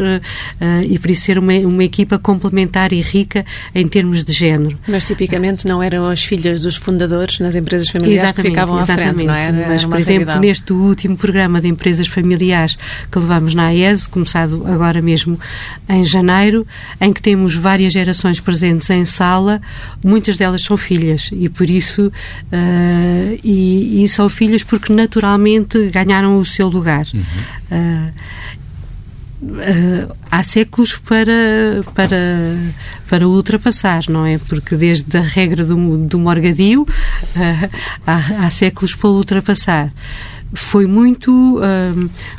e 0.88 0.98
por 1.00 1.10
isso 1.12 1.24
ser 1.24 1.38
uma, 1.38 1.54
uma 1.54 1.84
equipa 1.84 2.18
complementar 2.18 2.92
e 2.92 3.02
rica 3.02 3.46
em 3.74 3.88
termos 3.88 4.24
de 4.24 4.34
género. 4.34 4.78
Mas 4.88 5.06
tipicamente 5.06 5.68
não 5.68 5.82
eram 5.82 6.08
as 6.08 6.24
filhas 6.24 6.62
dos 6.62 6.76
fundadores 6.76 7.40
nas 7.40 7.56
empresas 7.56 7.90
familiares 7.90 8.24
exatamente, 8.24 8.44
que 8.44 8.50
ficavam 8.50 8.78
à 8.78 8.86
frente, 8.86 9.24
não 9.24 9.34
era? 9.34 9.68
Mas, 9.68 9.86
por 9.86 10.00
exemplo, 10.00 10.26
realidade. 10.26 10.40
neste 10.40 10.74
último 10.74 11.18
programa 11.18 11.62
de 11.62 11.68
empresas 11.68 12.08
familiares 12.08 12.78
que 13.12 13.20
levamos 13.20 13.54
na 13.54 13.68
AES, 13.68 14.08
começado 14.08 14.64
agora 14.66 15.02
mesmo 15.02 15.40
em 15.88 16.04
janeiro, 16.04 16.66
em 17.00 17.12
que 17.12 17.22
temos 17.22 17.56
várias 17.56 17.94
gerações 17.94 18.40
presentes 18.40 18.90
em 18.90 19.06
sala, 19.06 19.62
muitas 20.04 20.38
delas 20.38 20.64
são 20.64 20.78
filhas 20.78 21.30
e 21.32 21.50
por 21.50 21.70
isso 21.70 22.08
uh, 22.08 23.40
e, 23.44 24.04
e, 24.04 24.10
são 24.10 24.30
filhas 24.30 24.64
porque 24.64 24.92
naturalmente 24.94 25.90
ganharam 25.90 26.38
o 26.38 26.46
seu 26.46 26.68
lugar. 26.68 27.06
Uhum. 27.14 27.22
Uh, 27.72 28.14
Uh, 29.44 30.16
há 30.32 30.42
séculos 30.42 30.96
para, 30.96 31.82
para, 31.94 32.18
para 33.10 33.28
ultrapassar, 33.28 34.04
não 34.08 34.26
é? 34.26 34.38
Porque 34.38 34.78
desde 34.78 35.18
a 35.18 35.22
regra 35.22 35.66
do, 35.66 35.98
do 35.98 36.18
morgadio 36.18 36.84
uh, 36.84 37.70
há, 38.08 38.46
há, 38.46 38.50
séculos 38.50 38.96
para 38.96 39.10
ultrapassar 39.10 39.92
foi 40.54 40.86
muito, 40.86 41.60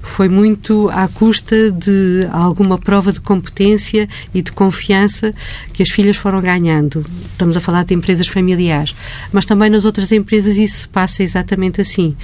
foi 0.02 0.28
muito 0.28 0.88
à 0.90 1.09
custa 1.09 1.71
de 1.71 2.28
alguma 2.33 2.78
prova 2.78 3.12
de 3.12 3.21
competência 3.21 4.09
e 4.33 4.40
de 4.40 4.52
confiança 4.52 5.35
que 5.73 5.83
as 5.83 5.90
filhas 5.90 6.16
foram 6.16 6.40
ganhando. 6.40 7.04
Estamos 7.33 7.56
a 7.56 7.61
falar 7.61 7.85
de 7.85 7.94
empresas 7.94 8.28
familiares, 8.28 8.94
mas 9.33 9.44
também 9.44 9.68
nas 9.68 9.85
outras 9.85 10.12
empresas 10.12 10.56
isso 10.56 10.88
passa 10.88 11.23
exatamente 11.23 11.80
assim 11.80 12.16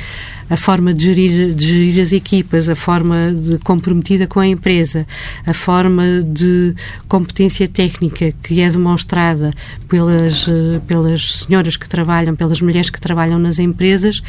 a 0.50 0.56
forma 0.56 0.92
de 0.92 1.04
gerir, 1.04 1.54
de 1.54 1.66
gerir 1.66 2.02
as 2.02 2.12
equipas, 2.12 2.68
a 2.68 2.74
forma 2.74 3.32
de 3.32 3.58
comprometida 3.58 4.26
com 4.26 4.40
a 4.40 4.46
empresa, 4.46 5.06
a 5.46 5.54
forma 5.54 6.22
de 6.22 6.74
competência 7.06 7.68
técnica 7.68 8.34
que 8.42 8.60
é 8.60 8.68
demonstrada 8.68 9.52
pelas, 9.88 10.48
eh, 10.48 10.80
pelas 10.88 11.34
senhoras 11.36 11.76
que 11.76 11.88
trabalham, 11.88 12.34
pelas 12.34 12.60
mulheres 12.60 12.90
que 12.90 13.00
trabalham 13.00 13.38
nas 13.38 13.60
empresas, 13.60 14.22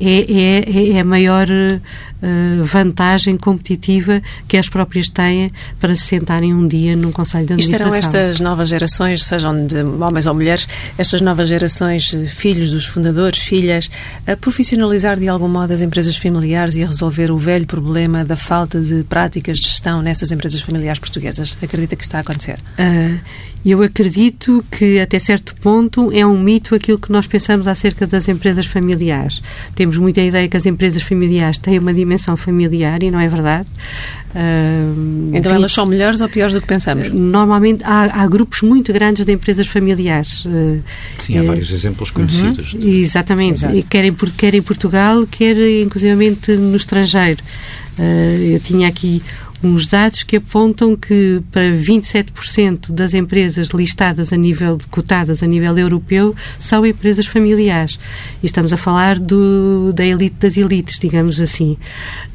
é, 0.00 0.32
é, 0.32 0.92
é 0.96 1.00
a 1.00 1.04
maior 1.04 1.46
uh, 2.22 2.64
vantagem 2.64 3.36
competitiva 3.36 4.22
que 4.46 4.56
as 4.56 4.68
próprias 4.68 5.08
têm 5.08 5.52
para 5.78 5.94
se 5.96 6.02
sentarem 6.02 6.54
um 6.54 6.66
dia 6.66 6.96
num 6.96 7.12
Conselho 7.12 7.46
de 7.46 7.52
Administração. 7.54 7.86
E 7.86 7.98
estarão 7.98 8.22
estas 8.22 8.40
novas 8.40 8.68
gerações, 8.68 9.24
sejam 9.24 9.66
de 9.66 9.82
homens 9.82 10.26
ou 10.26 10.34
mulheres, 10.34 10.66
estas 10.96 11.20
novas 11.20 11.48
gerações, 11.48 12.14
filhos 12.28 12.70
dos 12.70 12.86
fundadores, 12.86 13.38
filhas, 13.38 13.90
a 14.26 14.36
profissionalizar 14.36 15.18
de 15.18 15.28
algum 15.28 15.48
modo 15.48 15.72
as 15.72 15.80
empresas 15.80 16.16
familiares 16.16 16.74
e 16.74 16.82
a 16.82 16.86
resolver 16.86 17.30
o 17.30 17.38
velho 17.38 17.66
problema 17.66 18.24
da 18.24 18.36
falta 18.36 18.80
de 18.80 19.04
práticas 19.04 19.58
de 19.58 19.68
gestão 19.68 20.02
nessas 20.02 20.30
empresas 20.32 20.60
familiares 20.60 20.98
portuguesas? 20.98 21.56
Acredita 21.62 21.96
que 21.96 22.02
está 22.02 22.18
a 22.18 22.20
acontecer? 22.20 22.58
Uh, 22.78 23.18
eu 23.64 23.82
acredito 23.82 24.64
que, 24.70 24.98
até 25.00 25.18
certo 25.18 25.54
ponto, 25.56 26.12
é 26.12 26.24
um 26.24 26.38
mito 26.38 26.74
aquilo 26.74 26.98
que 26.98 27.10
nós 27.10 27.26
pensamos 27.26 27.66
acerca 27.66 28.06
das 28.06 28.28
empresas 28.28 28.66
familiares. 28.66 29.42
Temos 29.74 29.96
muita 29.96 30.20
ideia 30.20 30.48
que 30.48 30.56
as 30.56 30.64
empresas 30.64 31.02
familiares 31.02 31.58
têm 31.58 31.78
uma 31.78 31.92
dimensão 31.92 32.36
familiar 32.36 33.02
e 33.02 33.10
não 33.10 33.18
é 33.18 33.28
verdade. 33.28 33.66
Uh, 34.28 35.30
então 35.34 35.52
elas 35.52 35.72
são 35.72 35.86
melhores 35.86 36.20
ou 36.20 36.28
piores 36.28 36.54
do 36.54 36.60
que 36.60 36.66
pensamos? 36.66 37.10
Normalmente 37.10 37.82
há, 37.82 38.22
há 38.22 38.26
grupos 38.26 38.62
muito 38.62 38.92
grandes 38.92 39.24
de 39.24 39.32
empresas 39.32 39.66
familiares. 39.66 40.44
Uh, 40.44 40.80
Sim, 41.20 41.38
há 41.38 41.42
vários 41.42 41.70
exemplos 41.70 42.10
conhecidos. 42.10 42.74
Uh 42.74 42.88
Exatamente, 42.88 43.64
Exato. 43.64 43.86
quer, 43.88 44.04
em, 44.04 44.14
quer 44.14 44.54
em 44.54 44.62
Portugal, 44.62 45.26
quer 45.26 45.56
inclusivamente 45.82 46.52
no 46.52 46.76
estrangeiro. 46.76 47.42
Uh, 47.98 48.52
eu 48.52 48.60
tinha 48.60 48.86
aqui 48.86 49.22
uns 49.62 49.86
dados 49.86 50.22
que 50.22 50.36
apontam 50.36 50.96
que 50.96 51.42
para 51.50 51.70
27% 51.70 52.92
das 52.92 53.14
empresas 53.14 53.68
listadas 53.68 54.32
a 54.32 54.36
nível, 54.36 54.78
cotadas 54.90 55.42
a 55.42 55.46
nível 55.46 55.76
europeu, 55.76 56.34
são 56.58 56.86
empresas 56.86 57.26
familiares. 57.26 57.98
E 58.42 58.46
estamos 58.46 58.72
a 58.72 58.76
falar 58.76 59.18
do, 59.18 59.92
da 59.92 60.04
elite 60.04 60.36
das 60.40 60.56
elites, 60.56 60.98
digamos 60.98 61.40
assim. 61.40 61.76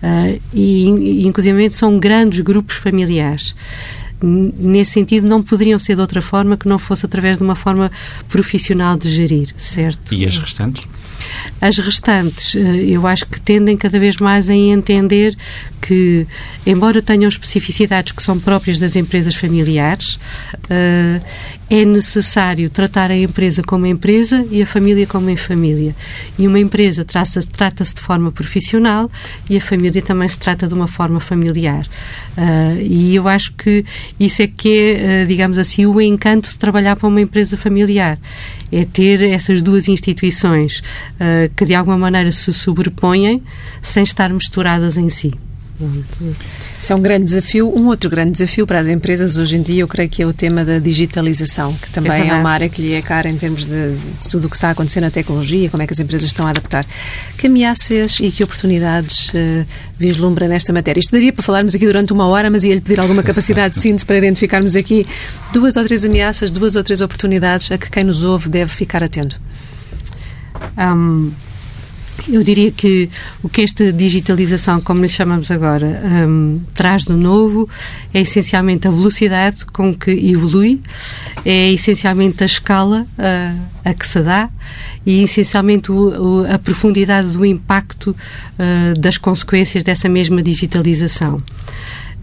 Uh, 0.01 0.41
e, 0.53 1.25
inclusive, 1.25 1.71
são 1.71 1.99
grandes 1.99 2.41
grupos 2.41 2.75
familiares 2.75 3.55
nesse 4.23 4.91
sentido, 4.91 5.27
não 5.27 5.43
poderiam 5.43 5.77
ser 5.77 5.95
de 5.95 6.01
outra 6.01 6.21
forma 6.21 6.55
que 6.55 6.67
não 6.67 6.79
fosse 6.79 7.05
através 7.05 7.37
de 7.37 7.43
uma 7.43 7.55
forma 7.55 7.91
profissional 8.29 8.95
de 8.95 9.09
gerir, 9.09 9.53
certo? 9.57 10.13
E 10.13 10.25
as 10.25 10.37
restantes? 10.37 10.83
As 11.61 11.77
restantes, 11.77 12.55
eh, 12.55 12.85
eu 12.87 13.07
acho 13.07 13.25
que 13.25 13.39
tendem 13.39 13.77
cada 13.77 13.99
vez 13.99 14.17
mais 14.17 14.49
a 14.49 14.53
entender 14.53 15.35
que, 15.81 16.25
embora 16.65 17.01
tenham 17.01 17.27
especificidades 17.27 18.11
que 18.11 18.23
são 18.23 18.39
próprias 18.39 18.79
das 18.79 18.95
empresas 18.95 19.35
familiares, 19.35 20.19
eh, 20.69 21.19
é 21.69 21.85
necessário 21.85 22.69
tratar 22.69 23.09
a 23.09 23.17
empresa 23.17 23.63
como 23.63 23.85
empresa 23.87 24.45
e 24.51 24.61
a 24.61 24.65
família 24.65 25.07
como 25.07 25.35
família. 25.35 25.95
E 26.37 26.47
uma 26.47 26.59
empresa 26.59 27.03
trata-se 27.03 27.95
de 27.95 27.99
forma 27.99 28.31
profissional 28.31 29.09
e 29.49 29.57
a 29.57 29.61
família 29.61 30.01
também 30.01 30.29
se 30.29 30.37
trata 30.37 30.67
de 30.67 30.73
uma 30.73 30.87
forma 30.87 31.19
familiar. 31.19 31.87
Uh, 32.37 32.79
e 32.79 33.15
eu 33.15 33.27
acho 33.27 33.53
que 33.53 33.83
isso 34.19 34.41
é 34.41 34.47
que 34.47 34.97
é, 34.99 35.25
digamos 35.25 35.57
assim, 35.57 35.85
o 35.85 35.99
encanto 35.99 36.49
de 36.49 36.57
trabalhar 36.57 36.95
para 36.95 37.07
uma 37.07 37.21
empresa 37.21 37.57
familiar. 37.57 38.19
É 38.75 38.85
ter 38.85 39.21
essas 39.21 39.61
duas 39.61 39.87
instituições 39.87 40.79
uh, 40.79 41.53
que 41.55 41.63
de 41.63 41.75
alguma 41.75 41.97
maneira 41.97 42.31
se 42.31 42.51
sobrepõem 42.51 43.43
sem 43.83 44.03
estar 44.03 44.29
misturadas 44.31 44.97
em 44.97 45.09
si. 45.09 45.31
Isso 46.79 46.93
é 46.93 46.95
um 46.95 47.01
grande 47.01 47.25
desafio. 47.25 47.67
Um 47.75 47.87
outro 47.87 48.09
grande 48.09 48.31
desafio 48.31 48.67
para 48.67 48.79
as 48.79 48.87
empresas 48.87 49.37
hoje 49.37 49.55
em 49.55 49.61
dia, 49.61 49.81
eu 49.81 49.87
creio 49.87 50.09
que 50.09 50.21
é 50.21 50.25
o 50.25 50.33
tema 50.33 50.63
da 50.63 50.77
digitalização, 50.77 51.73
que 51.73 51.89
também 51.89 52.11
é, 52.11 52.27
é 52.27 52.33
uma 52.33 52.51
área 52.51 52.69
que 52.69 52.81
lhe 52.81 52.93
é 52.93 53.01
cara 53.01 53.27
em 53.29 53.35
termos 53.35 53.65
de, 53.65 53.95
de, 53.95 54.29
tudo 54.29 54.45
o 54.45 54.49
que 54.49 54.55
está 54.55 54.69
acontecendo 54.69 55.05
na 55.05 55.11
tecnologia, 55.11 55.69
como 55.69 55.81
é 55.81 55.87
que 55.87 55.93
as 55.93 55.99
empresas 55.99 56.27
estão 56.27 56.45
a 56.45 56.51
adaptar. 56.51 56.85
Que 57.37 57.47
ameaças 57.47 58.19
e 58.19 58.29
que 58.29 58.43
oportunidades 58.43 59.29
uh, 59.29 59.65
vislumbra 59.97 60.47
nesta 60.47 60.71
matéria? 60.71 60.99
Isto 60.99 61.11
daria 61.11 61.33
para 61.33 61.43
falarmos 61.43 61.73
aqui 61.73 61.85
durante 61.85 62.13
uma 62.13 62.27
hora, 62.27 62.49
mas 62.49 62.63
ia-lhe 62.63 62.81
pedir 62.81 62.99
alguma 62.99 63.23
capacidade 63.23 63.73
de 63.75 63.81
síntese 63.81 64.05
para 64.05 64.17
identificarmos 64.17 64.75
aqui 64.75 65.07
duas 65.51 65.75
ou 65.75 65.83
três 65.83 66.05
ameaças, 66.05 66.51
duas 66.51 66.75
ou 66.75 66.83
três 66.83 67.01
oportunidades 67.01 67.71
a 67.71 67.77
que 67.77 67.89
quem 67.89 68.03
nos 68.03 68.21
ouve 68.23 68.47
deve 68.47 68.71
ficar 68.71 69.03
atento. 69.03 69.39
Um, 70.77 71.31
eu 72.27 72.43
diria 72.43 72.71
que 72.71 73.09
o 73.41 73.49
que 73.49 73.61
esta 73.61 73.91
digitalização, 73.91 74.79
como 74.79 75.01
lhe 75.01 75.09
chamamos 75.09 75.51
agora, 75.51 76.01
um, 76.27 76.61
traz 76.73 77.03
de 77.03 77.13
novo 77.13 77.67
é 78.13 78.21
essencialmente 78.21 78.87
a 78.87 78.91
velocidade 78.91 79.65
com 79.65 79.93
que 79.93 80.11
evolui, 80.11 80.81
é 81.45 81.71
essencialmente 81.71 82.43
a 82.43 82.45
escala 82.45 83.05
uh, 83.17 83.61
a 83.83 83.93
que 83.93 84.07
se 84.07 84.21
dá 84.21 84.49
e 85.05 85.23
essencialmente 85.23 85.91
o, 85.91 86.41
o, 86.41 86.51
a 86.51 86.57
profundidade 86.57 87.29
do 87.29 87.45
impacto 87.45 88.11
uh, 88.11 88.99
das 88.99 89.17
consequências 89.17 89.83
dessa 89.83 90.07
mesma 90.07 90.41
digitalização. 90.41 91.41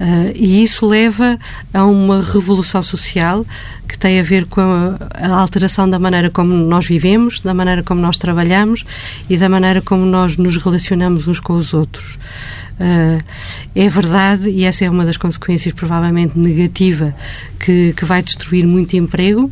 Uh, 0.00 0.32
e 0.34 0.62
isso 0.62 0.86
leva 0.86 1.38
a 1.74 1.84
uma 1.84 2.22
revolução 2.22 2.82
social 2.82 3.44
que 3.86 3.98
tem 3.98 4.18
a 4.18 4.22
ver 4.22 4.46
com 4.46 4.62
a, 4.62 4.96
a, 5.12 5.38
alteração 5.38 5.90
da 5.90 5.98
maneira 5.98 6.30
como 6.30 6.54
nós 6.54 6.86
vivemos, 6.86 7.38
da 7.40 7.52
maneira 7.52 7.82
como 7.82 8.00
nós 8.00 8.16
trabalhamos 8.16 8.86
e 9.28 9.36
da 9.36 9.46
maneira 9.46 9.82
como 9.82 10.06
nós 10.06 10.38
nos 10.38 10.56
relacionamos 10.56 11.28
uns 11.28 11.38
com 11.38 11.52
os 11.52 11.74
outros. 11.74 12.18
Uh, 12.80 13.22
é 13.74 13.88
verdade, 13.90 14.48
e 14.48 14.64
essa 14.64 14.86
é 14.86 14.90
uma 14.90 15.04
das 15.04 15.18
consequências 15.18 15.74
provavelmente 15.74 16.38
negativa, 16.38 17.14
que, 17.58 17.92
que 17.94 18.04
vai 18.06 18.22
destruir 18.22 18.66
muito 18.66 18.96
emprego, 18.96 19.50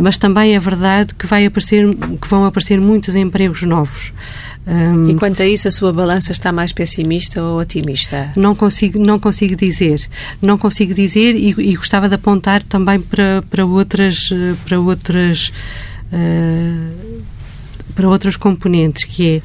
mas 0.00 0.16
também 0.16 0.54
é 0.54 0.58
verdade 0.58 1.14
que, 1.14 1.26
vai 1.26 1.44
aparecer, 1.44 1.86
que 1.94 2.26
vão 2.26 2.46
aparecer 2.46 2.80
muitos 2.80 3.14
empregos 3.14 3.62
novos. 3.62 4.14
Um, 4.66 5.10
e 5.10 5.14
quanto 5.14 5.42
a 5.42 5.46
isso, 5.46 5.68
a 5.68 5.70
sua 5.70 5.92
balança 5.92 6.32
está 6.32 6.50
mais 6.50 6.72
pessimista 6.72 7.42
ou 7.42 7.60
otimista? 7.60 8.32
Não 8.34 8.54
consigo, 8.54 8.98
não 8.98 9.20
consigo 9.20 9.54
dizer. 9.54 10.00
Não 10.40 10.56
consigo 10.56 10.94
dizer 10.94 11.36
e, 11.36 11.50
e 11.50 11.76
gostava 11.76 12.08
de 12.08 12.14
apontar 12.14 12.62
também 12.62 12.98
para, 12.98 13.44
para 13.50 13.66
outras. 13.66 14.30
Para 14.64 14.80
outras 14.80 15.52
uh, 16.10 17.24
para 17.94 18.08
outras 18.08 18.36
componentes, 18.36 19.04
que 19.04 19.42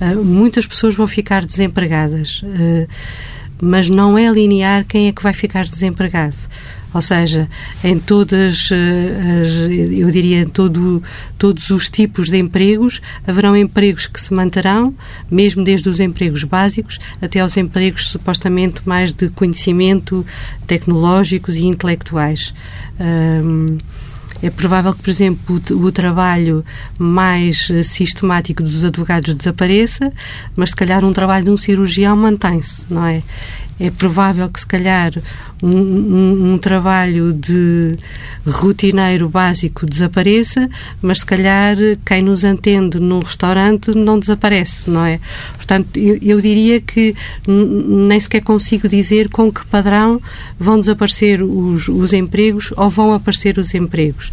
é 0.00 0.12
uh, 0.12 0.24
muitas 0.24 0.66
pessoas 0.66 0.94
vão 0.94 1.06
ficar 1.06 1.44
desempregadas, 1.44 2.42
uh, 2.42 2.88
mas 3.60 3.88
não 3.88 4.18
é 4.18 4.30
linear 4.30 4.84
quem 4.84 5.08
é 5.08 5.12
que 5.12 5.22
vai 5.22 5.32
ficar 5.32 5.66
desempregado. 5.66 6.36
Ou 6.94 7.00
seja, 7.00 7.48
em 7.82 7.98
todas, 7.98 8.68
eh, 8.70 9.88
eu 9.92 10.10
diria, 10.10 10.42
em 10.42 10.48
todo, 10.48 11.02
todos 11.38 11.70
os 11.70 11.88
tipos 11.88 12.28
de 12.28 12.36
empregos, 12.36 13.00
haverão 13.26 13.56
empregos 13.56 14.06
que 14.06 14.20
se 14.20 14.32
manterão, 14.34 14.94
mesmo 15.30 15.64
desde 15.64 15.88
os 15.88 16.00
empregos 16.00 16.44
básicos 16.44 16.98
até 17.20 17.40
aos 17.40 17.56
empregos 17.56 18.08
supostamente 18.08 18.82
mais 18.84 19.12
de 19.12 19.30
conhecimento 19.30 20.26
tecnológicos 20.66 21.56
e 21.56 21.64
intelectuais. 21.64 22.52
É 24.42 24.50
provável 24.50 24.92
que, 24.92 25.02
por 25.02 25.10
exemplo, 25.10 25.62
o, 25.70 25.74
o, 25.86 25.92
trabalho 25.92 26.64
mais 26.98 27.70
sistemático 27.84 28.62
dos 28.62 28.84
advogados 28.84 29.34
desapareça, 29.34 30.12
mas 30.56 30.70
se 30.70 30.76
calhar 30.76 31.04
um 31.04 31.12
trabalho 31.12 31.44
de 31.44 31.50
um 31.50 31.56
cirurgião 31.56 32.16
mantém-se, 32.16 32.84
não 32.90 33.06
é? 33.06 33.22
É 33.78 33.90
provável 33.90 34.48
que, 34.48 34.60
se 34.60 34.66
calhar, 34.66 35.12
um, 35.62 36.54
um, 36.54 36.58
trabalho 36.58 37.32
de 37.32 37.96
rotineiro 38.46 39.28
básico 39.28 39.86
desapareça, 39.86 40.68
mas 41.00 41.20
se 41.20 41.26
calhar 41.26 41.76
quem 42.04 42.22
nos 42.22 42.44
atende 42.44 42.98
num 42.98 43.20
restaurante 43.20 43.94
não 43.94 44.18
desaparece, 44.18 44.90
não 44.90 45.04
é? 45.04 45.20
Portanto, 45.54 45.96
eu, 45.96 46.18
eu 46.20 46.40
diria 46.40 46.80
que 46.80 47.14
nem 47.46 48.18
sequer 48.18 48.42
consigo 48.42 48.88
dizer 48.88 49.28
com 49.28 49.52
que 49.52 49.64
padrão 49.66 50.20
vão 50.58 50.80
desaparecer 50.80 51.42
os, 51.42 51.88
os 51.88 52.12
empregos 52.12 52.72
ou 52.76 52.90
vão 52.90 53.12
aparecer 53.12 53.58
os 53.58 53.72
empregos. 53.74 54.32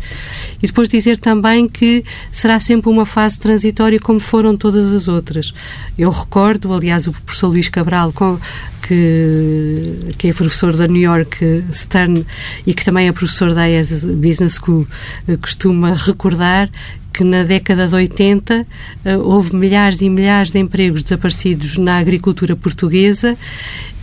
E 0.61 0.67
depois 0.67 0.89
dizer 0.89 1.17
também 1.17 1.67
que 1.67 2.03
será 2.31 2.59
sempre 2.59 2.89
uma 2.89 3.05
fase 3.05 3.37
transitória 3.37 3.99
como 3.99 4.19
foram 4.19 4.57
todas 4.57 4.91
as 4.91 5.07
outras. 5.07 5.53
Eu 5.97 6.09
recordo, 6.09 6.73
aliás, 6.73 7.07
o 7.07 7.13
professor 7.13 7.47
Luís 7.47 7.69
Cabral, 7.69 8.11
com, 8.11 8.39
que, 8.81 10.15
que 10.17 10.29
é 10.29 10.33
professor 10.33 10.75
da 10.75 10.87
New 10.87 11.01
York 11.01 11.18
York 11.19 11.63
Stern 11.71 12.25
e 12.65 12.73
que 12.73 12.83
também 12.83 13.07
é 13.07 13.11
professor 13.11 13.53
da 13.53 13.67
IES 13.67 14.03
Business 14.03 14.55
School, 14.55 14.87
eh, 15.27 15.37
costuma 15.37 15.93
recordar 15.93 16.69
que 17.13 17.23
na 17.23 17.43
década 17.43 17.87
de 17.87 17.95
80 17.95 18.65
eh, 19.05 19.17
houve 19.17 19.55
milhares 19.55 20.01
e 20.01 20.09
milhares 20.09 20.51
de 20.51 20.59
empregos 20.59 21.03
desaparecidos 21.03 21.77
na 21.77 21.97
agricultura 21.97 22.55
portuguesa 22.55 23.37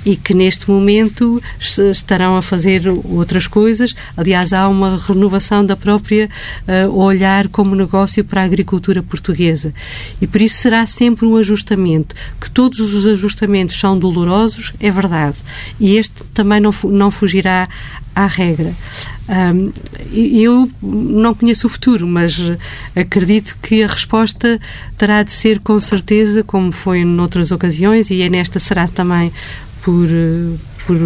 e 0.07 0.15
que 0.15 0.33
neste 0.33 0.71
momento 0.71 1.43
estarão 1.91 2.37
a 2.37 2.43
fazer 2.43 2.83
outras 2.89 3.49
coisas. 3.49 3.93
Aliás, 4.17 4.53
há 4.53 4.69
uma 4.69 4.97
renovação 4.97 5.67
da 5.67 5.77
própria 5.77 6.31
uh, 6.69 6.97
olhar 6.97 7.49
como 7.49 7.75
negócio 7.75 8.25
para 8.25 8.43
a 8.43 8.45
agricultura 8.45 9.03
portuguesa. 9.03 9.75
E 10.23 10.27
por 10.29 10.41
isso 10.41 10.59
será 10.59 10.87
sempre 10.87 11.27
um 11.27 11.37
ajustamento. 11.37 12.15
Que 12.41 12.49
todos 12.49 12.79
os 12.79 13.05
ajustamentos 13.05 13.79
são 13.81 13.99
dolorosos, 13.99 14.73
é 14.79 14.93
verdade. 14.93 15.39
E 15.81 15.97
este 15.97 16.15
também 16.33 16.61
não, 16.61 16.73
não 16.85 17.11
fugirá 17.11 17.69
à 18.15 18.27
regra. 18.27 18.73
Um, 19.29 19.73
eu 20.13 20.71
não 20.81 21.35
conheço 21.35 21.67
o 21.67 21.71
futuro, 21.71 22.07
mas 22.07 22.39
acredito 22.95 23.59
que 23.61 23.83
a 23.83 23.89
resposta 23.89 24.61
terá 24.97 25.23
de 25.23 25.33
ser 25.33 25.59
com 25.59 25.79
certeza, 25.81 26.45
como 26.45 26.71
foi 26.71 27.05
noutras 27.05 27.51
ocasiões, 27.51 28.09
e 28.09 28.23
é 28.23 28.31
nesta 28.31 28.59
será 28.59 28.87
também 28.87 29.33
por, 29.87 30.09
por, 30.85 30.99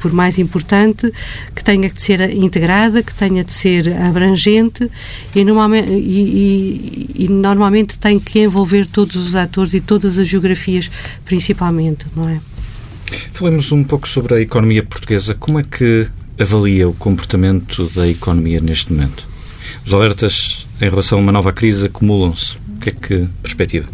por, 0.00 0.12
mais 0.12 0.36
importante, 0.36 1.12
que 1.54 1.62
tenha 1.62 1.88
de 1.88 2.02
ser 2.02 2.28
integrada, 2.30 3.00
que 3.00 3.14
tenha 3.14 3.44
de 3.44 3.52
ser 3.52 3.96
abrangente 3.96 4.90
e 5.32 5.44
normalmente, 5.44 5.90
e, 5.90 7.14
e, 7.14 7.24
e 7.24 7.28
normalmente 7.28 7.96
tem 7.96 8.18
que 8.18 8.40
envolver 8.40 8.88
todos 8.88 9.14
os 9.14 9.36
atores 9.36 9.74
e 9.74 9.80
todas 9.80 10.18
as 10.18 10.26
geografias, 10.26 10.90
principalmente, 11.24 12.04
não 12.16 12.28
é? 12.28 12.40
Falemos 13.32 13.70
um 13.70 13.84
pouco 13.84 14.08
sobre 14.08 14.34
a 14.34 14.40
economia 14.40 14.82
portuguesa. 14.82 15.32
Como 15.32 15.60
é 15.60 15.62
que 15.62 16.08
avalia 16.36 16.88
o 16.88 16.92
comportamento 16.94 17.88
da 17.94 18.08
economia 18.08 18.60
neste 18.60 18.92
momento? 18.92 19.28
Os 19.84 19.94
alertas 19.94 20.66
em 20.80 20.90
relação 20.90 21.18
a 21.18 21.20
uma 21.20 21.30
nova 21.30 21.52
crise 21.52 21.86
acumulam-se. 21.86 22.56
O 22.56 22.80
que 22.80 22.88
é 22.88 22.92
que 22.92 23.28
perspectiva? 23.40 23.88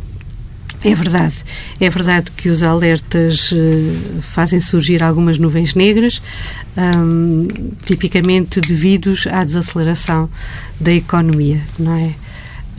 É 0.85 0.95
verdade. 0.95 1.35
É 1.81 1.89
verdade 1.89 2.31
que 2.33 2.49
os 2.49 2.62
alertas 2.62 3.53
uh, 3.53 4.23
fazem 4.23 4.61
surgir 4.61 5.03
algumas 5.03 5.39
nuvens 5.39 5.75
negras, 5.75 6.21
um, 6.77 7.47
tipicamente 7.85 8.61
devidos 8.61 9.27
à 9.29 9.45
desaceleração 9.45 10.29
da 10.81 10.93
economia, 10.93 11.61
não 11.79 11.95
é? 11.95 12.14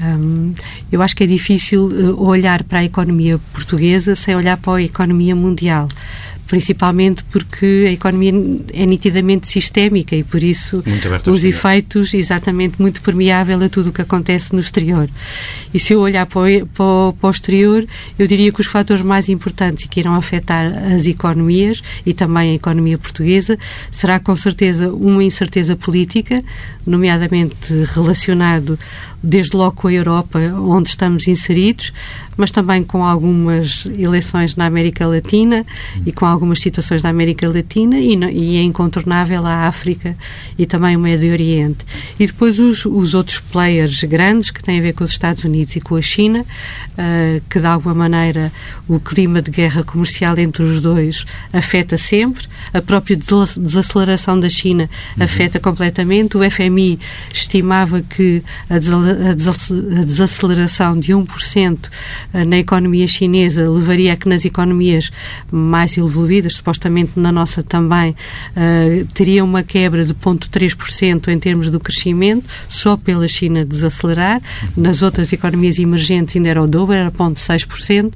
Um, 0.01 0.53
eu 0.91 1.01
acho 1.01 1.15
que 1.15 1.23
é 1.23 1.27
difícil 1.27 1.85
uh, 1.85 2.21
olhar 2.21 2.63
para 2.63 2.79
a 2.79 2.83
economia 2.83 3.39
portuguesa 3.53 4.15
sem 4.15 4.35
olhar 4.35 4.57
para 4.57 4.79
a 4.79 4.81
economia 4.81 5.35
mundial 5.35 5.87
principalmente 6.53 7.23
porque 7.31 7.85
a 7.87 7.91
economia 7.91 8.31
é 8.73 8.85
nitidamente 8.85 9.47
sistémica 9.47 10.15
e 10.15 10.23
por 10.23 10.43
isso 10.43 10.83
os 11.25 11.43
efeitos 11.43 12.13
exatamente 12.13 12.79
muito 12.79 13.01
permeável 13.01 13.59
a 13.63 13.67
tudo 13.67 13.89
o 13.89 13.91
que 13.91 14.03
acontece 14.03 14.53
no 14.53 14.59
exterior. 14.59 15.09
E 15.73 15.79
se 15.79 15.93
eu 15.93 15.99
olhar 15.99 16.27
para 16.27 16.41
o, 16.41 16.67
para, 17.13 17.27
o 17.27 17.31
exterior, 17.31 17.87
eu 18.19 18.27
diria 18.27 18.51
que 18.51 18.61
os 18.61 18.67
fatores 18.67 19.01
mais 19.01 19.29
importantes 19.29 19.87
que 19.89 19.99
irão 19.99 20.13
afetar 20.13 20.93
as 20.93 21.07
economias 21.07 21.81
e 22.05 22.13
também 22.13 22.51
a 22.51 22.53
economia 22.53 22.99
portuguesa 22.99 23.57
será 23.91 24.19
com 24.19 24.35
certeza 24.35 24.93
uma 24.93 25.23
incerteza 25.23 25.75
política, 25.75 26.43
nomeadamente 26.85 27.55
relacionado 27.95 28.77
desde 29.23 29.55
logo 29.55 29.75
com 29.75 29.87
a 29.87 29.93
Europa, 29.93 30.39
onde 30.39 30.89
estamos 30.89 31.27
inseridos, 31.27 31.93
mas 32.37 32.51
também 32.51 32.83
com 32.83 33.03
algumas 33.03 33.85
eleições 33.97 34.55
na 34.55 34.65
América 34.65 35.05
Latina 35.07 35.65
e 36.05 36.11
com 36.11 36.25
algumas 36.25 36.59
situações 36.59 37.01
da 37.01 37.09
América 37.09 37.47
Latina 37.47 37.99
e, 37.99 38.15
e 38.15 38.57
é 38.57 38.63
incontornável 38.63 39.45
a 39.45 39.67
África 39.67 40.15
e 40.57 40.65
também 40.65 40.95
o 40.95 40.99
Médio 40.99 41.31
Oriente. 41.31 41.85
E 42.19 42.27
depois 42.27 42.59
os, 42.59 42.85
os 42.85 43.13
outros 43.13 43.39
players 43.39 44.03
grandes 44.03 44.51
que 44.51 44.63
têm 44.63 44.79
a 44.79 44.81
ver 44.81 44.93
com 44.93 45.03
os 45.03 45.11
Estados 45.11 45.43
Unidos 45.43 45.75
e 45.75 45.81
com 45.81 45.95
a 45.95 46.01
China, 46.01 46.41
uh, 46.41 47.41
que 47.49 47.59
de 47.59 47.65
alguma 47.65 47.93
maneira 47.93 48.51
o 48.87 48.99
clima 48.99 49.41
de 49.41 49.51
guerra 49.51 49.83
comercial 49.83 50.37
entre 50.37 50.63
os 50.63 50.81
dois 50.81 51.25
afeta 51.51 51.97
sempre, 51.97 52.45
a 52.73 52.81
própria 52.81 53.15
desaceleração 53.15 54.39
da 54.39 54.49
China 54.49 54.89
uhum. 55.17 55.23
afeta 55.23 55.59
completamente. 55.59 56.37
O 56.37 56.51
FMI 56.51 56.99
estimava 57.31 58.01
que 58.01 58.43
a 58.69 58.79
desaceleração 60.05 60.99
de 60.99 61.13
1% 61.13 61.77
eh, 62.33 62.45
na 62.45 62.57
economia 62.57 63.07
chinesa 63.07 63.69
levaria 63.69 64.13
a 64.13 64.15
que 64.15 64.27
nas 64.27 64.45
economias 64.45 65.11
mais 65.51 65.97
evoluídas, 65.97 66.55
supostamente 66.55 67.11
na 67.15 67.31
nossa 67.31 67.63
também, 67.63 68.11
uh, 68.11 69.05
teria 69.13 69.43
uma 69.43 69.63
quebra 69.63 70.05
de 70.05 70.13
0,3% 70.13 71.27
em 71.27 71.39
termos 71.39 71.69
do 71.69 71.79
crescimento, 71.79 72.45
só 72.69 72.97
pela 72.97 73.27
China 73.27 73.65
desacelerar. 73.65 74.41
Nas 74.75 75.01
outras 75.01 75.31
economias 75.33 75.77
emergentes 75.79 76.35
ainda 76.35 76.49
era 76.49 76.61
o 76.61 76.67
dobro, 76.67 76.93
era 76.93 77.11
0,6%. 77.11 78.13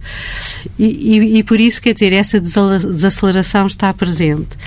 E, 0.77 0.85
e, 0.85 1.37
e 1.37 1.43
por 1.43 1.59
isso, 1.59 1.81
quer 1.81 1.93
dizer, 1.93 2.13
essa 2.13 2.39
desaceleração 2.39 3.65
está 3.65 3.93
presente. 3.93 4.57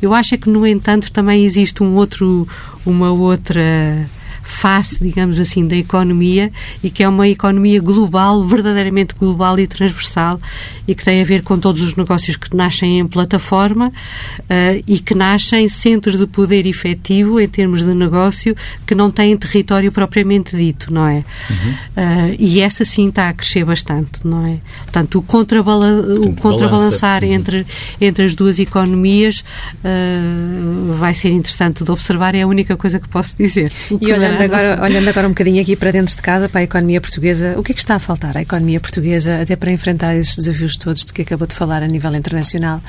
Eu 0.00 0.14
acho 0.14 0.34
é 0.34 0.38
que, 0.38 0.48
no 0.48 0.66
entanto, 0.66 1.12
também 1.12 1.44
existe 1.44 1.82
um 1.82 1.94
outro, 1.94 2.48
uma 2.86 3.10
outra 3.10 4.08
face, 4.50 5.02
digamos 5.02 5.38
assim, 5.38 5.66
da 5.66 5.76
economia 5.76 6.52
e 6.82 6.90
que 6.90 7.02
é 7.02 7.08
uma 7.08 7.28
economia 7.28 7.80
global, 7.80 8.44
verdadeiramente 8.44 9.14
global 9.14 9.58
e 9.58 9.66
transversal 9.66 10.40
e 10.86 10.94
que 10.94 11.04
tem 11.04 11.20
a 11.22 11.24
ver 11.24 11.42
com 11.42 11.58
todos 11.58 11.80
os 11.82 11.94
negócios 11.94 12.36
que 12.36 12.54
nascem 12.54 12.98
em 12.98 13.06
plataforma 13.06 13.88
uh, 13.88 14.84
e 14.86 14.98
que 14.98 15.14
nascem 15.14 15.68
centros 15.68 16.18
de 16.18 16.26
poder 16.26 16.66
efetivo 16.66 17.40
em 17.40 17.48
termos 17.48 17.84
de 17.84 17.94
negócio 17.94 18.56
que 18.84 18.94
não 18.94 19.10
têm 19.10 19.36
território 19.36 19.92
propriamente 19.92 20.56
dito, 20.56 20.92
não 20.92 21.06
é? 21.06 21.24
Uhum. 21.48 21.70
Uh, 21.70 22.36
e 22.38 22.60
essa 22.60 22.84
sim 22.84 23.08
está 23.08 23.28
a 23.28 23.32
crescer 23.32 23.64
bastante, 23.64 24.20
não 24.24 24.44
é? 24.44 24.58
Portanto, 24.82 25.18
o, 25.18 25.22
contrabala 25.22 26.00
o 26.00 26.34
contrabalançar 26.34 27.22
uhum. 27.22 27.32
entre, 27.32 27.66
entre 28.00 28.24
as 28.24 28.34
duas 28.34 28.58
economias 28.58 29.44
uh, 29.84 30.92
vai 30.94 31.14
ser 31.14 31.30
interessante 31.30 31.84
de 31.84 31.90
observar, 31.90 32.34
é 32.34 32.42
a 32.42 32.46
única 32.46 32.76
coisa 32.76 32.98
que 32.98 33.08
posso 33.08 33.36
dizer. 33.36 33.70
E 34.00 34.12
olhando 34.12 34.39
olhando 34.40 34.54
agora, 34.54 34.82
olhando 34.82 35.08
agora 35.08 35.26
um 35.26 35.30
bocadinho 35.30 35.62
aqui 35.62 35.76
para 35.76 35.90
dentro 35.90 36.14
de 36.14 36.22
casa, 36.22 36.48
para 36.48 36.60
a 36.60 36.64
economia 36.64 37.00
portuguesa, 37.00 37.54
o 37.58 37.62
que 37.62 37.72
é 37.72 37.74
que 37.74 37.80
está 37.80 37.96
a 37.96 37.98
faltar 37.98 38.36
à 38.36 38.42
economia 38.42 38.80
portuguesa, 38.80 39.40
até 39.40 39.56
para 39.56 39.70
enfrentar 39.70 40.16
esses 40.16 40.36
desafios 40.36 40.76
todos 40.76 41.04
de 41.04 41.12
que 41.12 41.22
acabou 41.22 41.46
de 41.46 41.54
falar 41.54 41.82
a 41.82 41.86
nível 41.86 42.14
internacional? 42.14 42.80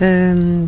Hum, 0.00 0.66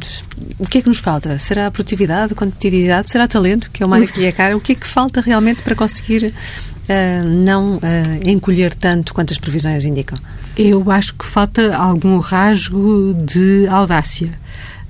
o 0.58 0.66
que 0.66 0.78
é 0.78 0.82
que 0.82 0.88
nos 0.88 0.98
falta? 0.98 1.38
Será 1.38 1.70
produtividade, 1.70 2.34
competitividade? 2.34 3.10
Será 3.10 3.26
talento, 3.26 3.70
que 3.70 3.82
é 3.82 3.86
uma 3.86 3.96
área 3.96 4.06
que 4.06 4.24
é 4.24 4.32
cara? 4.32 4.56
O 4.56 4.60
que 4.60 4.72
é 4.72 4.74
que 4.74 4.86
falta 4.86 5.20
realmente 5.20 5.62
para 5.62 5.74
conseguir 5.74 6.26
uh, 6.26 7.24
não 7.24 7.76
uh, 7.76 7.80
encolher 8.24 8.74
tanto 8.74 9.12
quanto 9.12 9.32
as 9.32 9.38
previsões 9.38 9.84
indicam? 9.84 10.16
Eu 10.56 10.88
acho 10.90 11.14
que 11.14 11.26
falta 11.26 11.74
algum 11.74 12.18
rasgo 12.18 13.14
de 13.14 13.66
audácia. 13.66 14.30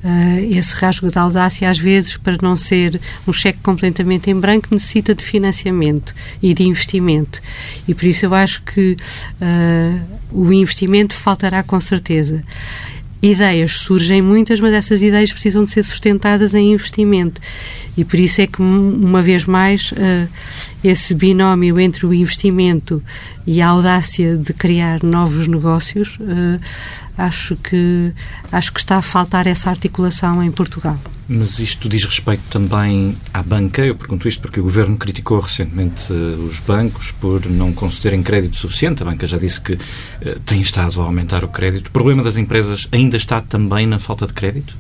Uh, 0.04 0.54
esse 0.54 0.74
rasgo 0.74 1.10
de 1.10 1.18
audácia, 1.18 1.70
às 1.70 1.78
vezes, 1.78 2.18
para 2.18 2.36
não 2.42 2.58
ser 2.58 3.00
um 3.26 3.32
cheque 3.32 3.60
completamente 3.62 4.30
em 4.30 4.38
branco, 4.38 4.68
necessita 4.70 5.14
de 5.14 5.24
financiamento 5.24 6.14
e 6.42 6.52
de 6.52 6.62
investimento. 6.64 7.40
E 7.88 7.94
por 7.94 8.04
isso 8.04 8.26
eu 8.26 8.34
acho 8.34 8.62
que 8.62 8.98
uh, 9.40 10.00
o 10.30 10.52
investimento 10.52 11.14
faltará 11.14 11.62
com 11.62 11.80
certeza 11.80 12.44
ideias 13.30 13.72
surgem 13.78 14.20
muitas, 14.20 14.60
mas 14.60 14.72
essas 14.74 15.00
ideias 15.00 15.32
precisam 15.32 15.64
de 15.64 15.70
ser 15.70 15.82
sustentadas 15.82 16.52
em 16.52 16.72
investimento. 16.72 17.40
E 17.96 18.04
por 18.04 18.18
isso 18.18 18.40
é 18.40 18.46
que, 18.46 18.60
uma 18.60 19.22
vez 19.22 19.46
mais, 19.46 19.92
uh, 19.92 20.28
esse 20.82 21.14
binómio 21.14 21.80
entre 21.80 22.04
o 22.04 22.12
investimento 22.12 23.02
e 23.46 23.62
a 23.62 23.68
audácia 23.68 24.36
de 24.36 24.52
criar 24.52 25.02
novos 25.02 25.48
negócios, 25.48 26.18
uh, 26.20 26.60
acho 27.16 27.56
que 27.56 28.12
acho 28.50 28.72
que 28.72 28.80
está 28.80 28.96
a 28.96 29.02
faltar 29.02 29.46
essa 29.46 29.70
articulação 29.70 30.42
em 30.42 30.50
Portugal. 30.50 30.98
Mas 31.26 31.58
isto 31.58 31.88
diz 31.88 32.04
respeito 32.04 32.42
também 32.50 33.16
à 33.32 33.42
banca. 33.42 33.82
Eu 33.82 33.94
pergunto 33.94 34.28
isto 34.28 34.40
porque 34.40 34.60
o 34.60 34.62
governo 34.62 34.96
criticou 34.96 35.40
recentemente 35.40 36.12
uh, 36.12 36.44
os 36.44 36.60
bancos 36.60 37.12
por 37.12 37.46
não 37.46 37.72
concederem 37.72 38.22
crédito 38.22 38.56
suficiente. 38.56 39.02
A 39.02 39.06
banca 39.06 39.26
já 39.26 39.38
disse 39.38 39.60
que 39.60 39.72
uh, 39.72 39.78
tem 40.44 40.60
estado 40.60 41.00
a 41.00 41.04
aumentar 41.04 41.42
o 41.42 41.48
crédito. 41.48 41.88
O 41.88 41.90
problema 41.90 42.22
das 42.22 42.36
empresas 42.36 42.86
ainda 42.92 43.16
está 43.16 43.40
também 43.40 43.86
na 43.86 43.98
falta 43.98 44.26
de 44.26 44.34
crédito? 44.34 44.76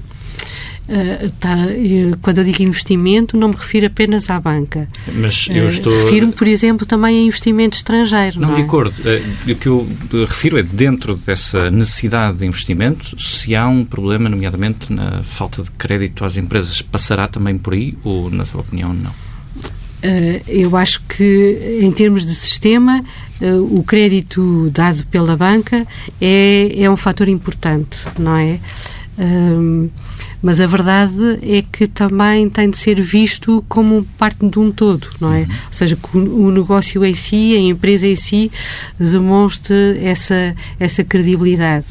Uh, 0.86 1.30
tá, 1.40 1.56
eu, 1.68 2.14
quando 2.20 2.38
eu 2.38 2.44
digo 2.44 2.62
investimento, 2.62 3.38
não 3.38 3.48
me 3.48 3.54
refiro 3.54 3.86
apenas 3.86 4.28
à 4.28 4.38
banca. 4.38 4.86
Mas 5.14 5.48
eu 5.50 5.66
estou. 5.68 5.90
Uh, 5.90 6.04
Refiro-me, 6.04 6.32
por 6.32 6.46
exemplo, 6.46 6.86
também 6.86 7.20
a 7.20 7.22
investimento 7.22 7.76
estrangeiro. 7.76 8.38
Não, 8.38 8.48
não 8.48 8.54
é? 8.54 8.60
de 8.60 8.66
acordo. 8.66 8.94
Uh, 9.00 9.52
o 9.52 9.56
que 9.56 9.66
eu 9.66 9.88
refiro 10.28 10.58
é 10.58 10.62
dentro 10.62 11.16
dessa 11.16 11.70
necessidade 11.70 12.38
de 12.38 12.46
investimento, 12.46 13.18
se 13.18 13.54
há 13.56 13.66
um 13.66 13.84
problema, 13.84 14.28
nomeadamente 14.28 14.92
na 14.92 15.22
falta 15.22 15.62
de 15.62 15.70
crédito 15.70 16.22
às 16.22 16.36
empresas, 16.36 16.82
passará 16.82 17.28
também 17.28 17.56
por 17.56 17.72
aí 17.72 17.96
ou, 18.04 18.30
na 18.30 18.44
sua 18.44 18.60
opinião, 18.60 18.92
não? 18.92 19.12
eu 20.46 20.76
acho 20.76 21.00
que, 21.08 21.78
em 21.80 21.90
termos 21.90 22.26
de 22.26 22.34
sistema, 22.34 23.02
o 23.70 23.82
crédito 23.82 24.68
dado 24.70 25.02
pela 25.06 25.34
banca 25.34 25.86
é, 26.20 26.82
é 26.82 26.90
um 26.90 26.96
fator 26.96 27.26
importante, 27.26 28.00
não 28.18 28.36
é? 28.36 28.60
Mas 30.42 30.60
a 30.60 30.66
verdade 30.66 31.38
é 31.42 31.62
que 31.62 31.86
também 31.86 32.50
tem 32.50 32.68
de 32.68 32.76
ser 32.76 33.00
visto 33.00 33.64
como 33.68 34.04
parte 34.18 34.46
de 34.46 34.58
um 34.58 34.70
todo, 34.70 35.06
não 35.20 35.32
é? 35.32 35.42
Ou 35.42 35.72
seja, 35.72 35.96
que 35.96 36.18
o 36.18 36.50
negócio 36.50 37.04
em 37.04 37.14
si, 37.14 37.56
a 37.56 37.60
empresa 37.60 38.06
em 38.06 38.16
si, 38.16 38.50
demonstre 38.98 39.98
essa, 40.02 40.54
essa 40.78 41.02
credibilidade 41.02 41.86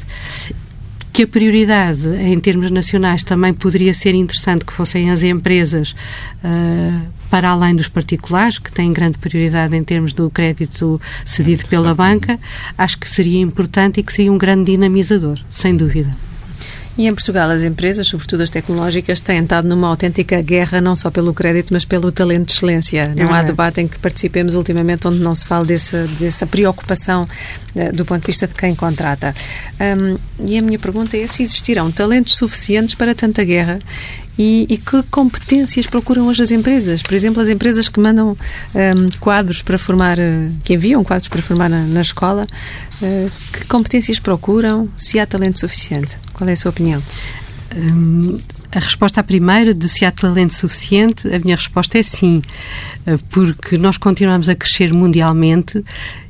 que 1.12 1.22
a 1.22 1.28
prioridade 1.28 2.08
em 2.08 2.40
termos 2.40 2.72
nacionais 2.72 3.22
também 3.22 3.54
poderia 3.54 3.94
ser 3.94 4.16
interessante 4.16 4.64
que 4.64 4.72
fossem 4.72 5.12
as 5.12 5.22
empresas 5.22 5.94
uh, 6.42 7.06
para 7.30 7.50
além 7.50 7.76
dos 7.76 7.86
particulares, 7.86 8.58
que 8.58 8.70
têm 8.72 8.92
grande 8.92 9.18
prioridade 9.18 9.76
em 9.76 9.84
termos 9.84 10.12
do 10.12 10.28
crédito 10.28 11.00
cedido 11.24 11.66
pela 11.66 11.94
banca, 11.94 12.36
acho 12.76 12.98
que 12.98 13.08
seria 13.08 13.40
importante 13.40 14.00
e 14.00 14.02
que 14.02 14.12
seria 14.12 14.32
um 14.32 14.38
grande 14.38 14.72
dinamizador, 14.72 15.38
sem 15.50 15.76
dúvida. 15.76 16.10
E 16.96 17.08
em 17.08 17.14
Portugal, 17.14 17.50
as 17.50 17.64
empresas, 17.64 18.06
sobretudo 18.06 18.42
as 18.42 18.50
tecnológicas, 18.50 19.18
têm 19.18 19.42
estado 19.42 19.66
numa 19.66 19.88
autêntica 19.88 20.40
guerra, 20.40 20.80
não 20.80 20.94
só 20.94 21.10
pelo 21.10 21.34
crédito, 21.34 21.72
mas 21.72 21.84
pelo 21.84 22.12
talento 22.12 22.46
de 22.46 22.52
excelência. 22.52 23.12
Não 23.16 23.34
é 23.34 23.40
há 23.40 23.42
debate 23.42 23.80
em 23.80 23.88
que 23.88 23.98
participemos 23.98 24.54
ultimamente 24.54 25.08
onde 25.08 25.18
não 25.18 25.34
se 25.34 25.44
fala 25.44 25.64
desse, 25.64 25.96
dessa 26.20 26.46
preocupação 26.46 27.22
uh, 27.74 27.92
do 27.92 28.04
ponto 28.04 28.20
de 28.20 28.26
vista 28.28 28.46
de 28.46 28.54
quem 28.54 28.76
contrata. 28.76 29.34
Um, 29.80 30.18
e 30.46 30.56
a 30.56 30.62
minha 30.62 30.78
pergunta 30.78 31.16
é 31.16 31.26
se 31.26 31.42
existirão 31.42 31.90
talentos 31.90 32.36
suficientes 32.36 32.94
para 32.94 33.12
tanta 33.12 33.42
guerra 33.42 33.80
e, 34.38 34.66
e, 34.68 34.76
que 34.76 35.02
competências 35.04 35.86
procuram 35.86 36.26
hoje 36.26 36.42
as 36.42 36.50
empresas? 36.50 37.02
Por 37.02 37.14
exemplo, 37.14 37.40
as 37.42 37.48
empresas 37.48 37.88
que 37.88 38.00
mandam 38.00 38.36
um, 38.74 39.08
quadros 39.20 39.62
para 39.62 39.78
formar, 39.78 40.18
eh, 40.18 40.50
que 40.64 40.74
enviam 40.74 41.04
quadros 41.04 41.28
para 41.28 41.40
formar 41.40 41.68
na, 41.70 41.84
na 41.84 42.00
escola, 42.00 42.44
uh, 43.00 43.30
que 43.52 43.64
competências 43.66 44.18
procuram? 44.18 44.88
Se 44.96 45.18
há 45.18 45.26
talento 45.26 45.60
suficiente? 45.60 46.18
Qual 46.32 46.48
é 46.48 46.52
a 46.52 46.56
sua 46.56 46.70
opinião? 46.70 47.02
Hum, 47.76 48.38
a 48.74 48.78
resposta 48.80 49.20
à 49.20 49.22
primeira, 49.22 49.72
de 49.72 49.88
se 49.88 50.04
há 50.04 50.10
talento 50.10 50.54
suficiente, 50.54 51.28
a 51.32 51.38
minha 51.38 51.54
resposta 51.54 51.98
é 51.98 52.02
sim, 52.02 52.42
eh, 53.06 53.16
porque 53.30 53.78
nós 53.78 53.96
continuamos 53.96 54.48
a 54.48 54.54
crescer 54.54 54.92
mundialmente 54.92 55.84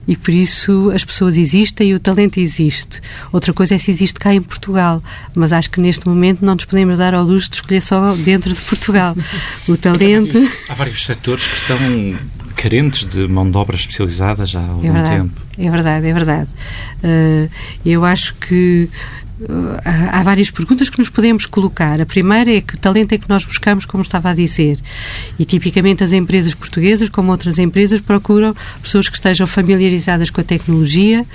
e 0.06 0.16
por 0.16 0.32
isso 0.32 0.90
as 0.94 1.04
pessoas 1.04 1.38
existem 1.38 1.90
e 1.90 1.94
o 1.94 2.00
talento 2.00 2.38
existe. 2.38 3.00
Outra 3.32 3.52
coisa 3.54 3.74
é 3.74 3.78
se 3.78 3.90
existe 3.90 4.18
cá 4.18 4.34
em 4.34 4.42
Portugal, 4.42 5.02
mas 5.34 5.52
acho 5.52 5.70
que 5.70 5.80
neste 5.80 6.06
momento 6.06 6.44
não 6.44 6.54
nos 6.54 6.66
podemos 6.66 6.98
dar 6.98 7.14
ao 7.14 7.24
luxo 7.24 7.48
de 7.48 7.56
escolher 7.56 7.80
só 7.80 8.14
dentro 8.14 8.52
de 8.52 8.60
Portugal. 8.60 9.16
O 9.66 9.76
talento. 9.76 10.36
Há 10.68 10.74
vários 10.74 11.04
setores 11.04 11.46
que 11.46 11.54
estão 11.54 11.78
carentes 12.54 13.04
de 13.04 13.26
mão 13.26 13.50
de 13.50 13.56
obra 13.56 13.76
especializada 13.76 14.44
já 14.44 14.60
há 14.60 14.68
algum 14.68 14.86
é 14.86 14.92
verdade, 14.92 15.16
tempo. 15.16 15.40
É 15.56 15.70
verdade, 15.70 16.06
é 16.06 16.12
verdade. 16.12 16.50
Uh, 17.02 17.50
eu 17.84 18.04
acho 18.04 18.34
que 18.34 18.90
há 19.84 20.22
várias 20.22 20.50
perguntas 20.50 20.88
que 20.88 20.98
nos 20.98 21.10
podemos 21.10 21.44
colocar. 21.46 22.00
A 22.00 22.06
primeira 22.06 22.54
é 22.54 22.60
que 22.60 22.76
talento 22.76 23.12
é 23.12 23.18
que 23.18 23.28
nós 23.28 23.44
buscamos, 23.44 23.84
como 23.84 24.02
estava 24.02 24.30
a 24.30 24.34
dizer. 24.34 24.78
E 25.38 25.44
tipicamente 25.44 26.04
as 26.04 26.12
empresas 26.12 26.54
portuguesas, 26.54 27.08
como 27.08 27.32
outras 27.32 27.58
empresas, 27.58 28.00
procuram 28.00 28.54
pessoas 28.80 29.08
que 29.08 29.16
estejam 29.16 29.46
familiarizadas 29.46 30.30
com 30.30 30.40
a 30.40 30.44
tecnologia, 30.44 31.26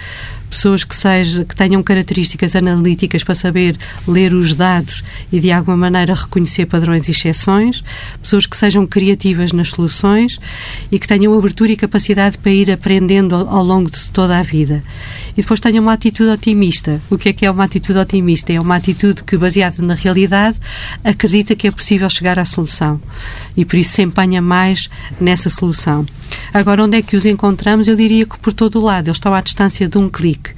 pessoas 0.49 0.83
que, 0.83 0.95
seja, 0.95 1.45
que 1.45 1.55
tenham 1.55 1.81
características 1.83 2.55
analíticas 2.55 3.23
para 3.23 3.35
saber 3.35 3.77
ler 4.07 4.33
os 4.33 4.53
dados 4.53 5.03
e 5.31 5.39
de 5.39 5.51
alguma 5.51 5.77
maneira 5.77 6.13
reconhecer 6.13 6.65
padrões 6.65 7.07
e 7.07 7.11
exceções, 7.11 7.83
pessoas 8.21 8.45
que 8.45 8.57
sejam 8.57 8.85
criativas 8.87 9.51
nas 9.51 9.69
soluções 9.69 10.39
e 10.91 10.97
que 10.99 11.07
tenham 11.07 11.37
abertura 11.37 11.71
e 11.71 11.77
capacidade 11.77 12.37
para 12.37 12.51
ir 12.51 12.71
aprendendo 12.71 13.35
ao, 13.35 13.47
ao 13.49 13.63
longo 13.63 13.89
de 13.89 14.09
toda 14.09 14.37
a 14.37 14.41
vida. 14.41 14.83
E 15.37 15.41
depois 15.41 15.59
tenham 15.59 15.83
uma 15.83 15.93
atitude 15.93 16.29
otimista. 16.29 17.01
O 17.09 17.17
que 17.17 17.29
é 17.29 17.33
que 17.33 17.45
é 17.45 17.51
uma 17.51 17.63
atitude 17.63 17.99
otimista? 17.99 18.51
É 18.51 18.59
uma 18.59 18.75
atitude 18.75 19.23
que, 19.23 19.37
baseada 19.37 19.81
na 19.83 19.93
realidade, 19.93 20.57
acredita 21.03 21.55
que 21.55 21.67
é 21.67 21.71
possível 21.71 22.09
chegar 22.09 22.39
à 22.39 22.45
solução 22.45 22.99
e 23.55 23.65
por 23.65 23.77
isso 23.77 23.91
se 23.91 24.01
empenha 24.01 24.41
mais 24.41 24.89
nessa 25.19 25.49
solução. 25.49 26.05
Agora, 26.53 26.83
onde 26.83 26.97
é 26.97 27.01
que 27.01 27.15
os 27.15 27.25
encontramos? 27.25 27.87
Eu 27.87 27.95
diria 27.95 28.25
que 28.25 28.37
por 28.39 28.53
todo 28.53 28.79
o 28.79 28.83
lado. 28.83 29.07
Eles 29.07 29.17
estão 29.17 29.33
à 29.33 29.41
distância 29.41 29.87
de 29.87 29.97
um 29.97 30.09
clique. 30.09 30.51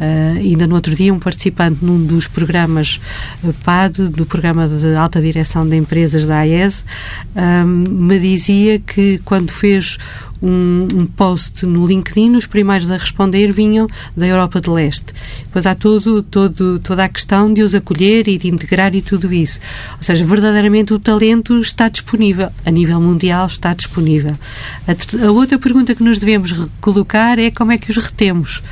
Uh, 0.00 0.38
ainda 0.38 0.66
no 0.66 0.74
outro 0.74 0.94
dia, 0.94 1.12
um 1.12 1.18
participante 1.18 1.78
num 1.82 2.04
dos 2.04 2.26
programas 2.26 3.00
uh, 3.42 3.52
PAD, 3.64 4.08
do 4.08 4.26
Programa 4.26 4.68
de 4.68 4.94
Alta 4.96 5.20
Direção 5.20 5.68
de 5.68 5.76
Empresas 5.76 6.26
da 6.26 6.38
AES, 6.38 6.84
um, 7.36 7.84
me 7.88 8.18
dizia 8.18 8.78
que 8.78 9.20
quando 9.24 9.50
fez 9.50 9.98
um, 10.42 10.88
um, 10.94 11.06
post 11.06 11.64
no 11.64 11.86
LinkedIn, 11.86 12.36
os 12.36 12.46
primeiros 12.46 12.90
a 12.90 12.96
responder 12.96 13.52
vinham 13.52 13.86
da 14.16 14.26
Europa 14.26 14.60
de 14.60 14.70
Leste. 14.70 15.06
Depois 15.44 15.66
há 15.66 15.74
todo, 15.74 16.22
todo, 16.22 16.78
toda 16.80 17.04
a 17.04 17.08
questão 17.08 17.52
de 17.52 17.62
os 17.62 17.74
acolher 17.74 18.28
e 18.28 18.38
de 18.38 18.48
integrar 18.48 18.94
e 18.94 19.02
tudo 19.02 19.32
isso. 19.32 19.60
Ou 19.96 20.02
seja, 20.02 20.24
verdadeiramente 20.24 20.92
o 20.92 20.98
talento 20.98 21.58
está 21.60 21.88
disponível, 21.88 22.50
a 22.64 22.70
nível 22.70 23.00
mundial 23.00 23.46
está 23.46 23.74
disponível. 23.74 24.36
A, 24.86 25.26
a 25.26 25.30
outra 25.30 25.58
pergunta 25.58 25.94
que 25.94 26.02
nos 26.02 26.18
devemos 26.18 26.52
colocar 26.80 27.38
é 27.38 27.50
como 27.50 27.72
é 27.72 27.78
que 27.78 27.90
os 27.90 27.96
retemos. 27.96 28.62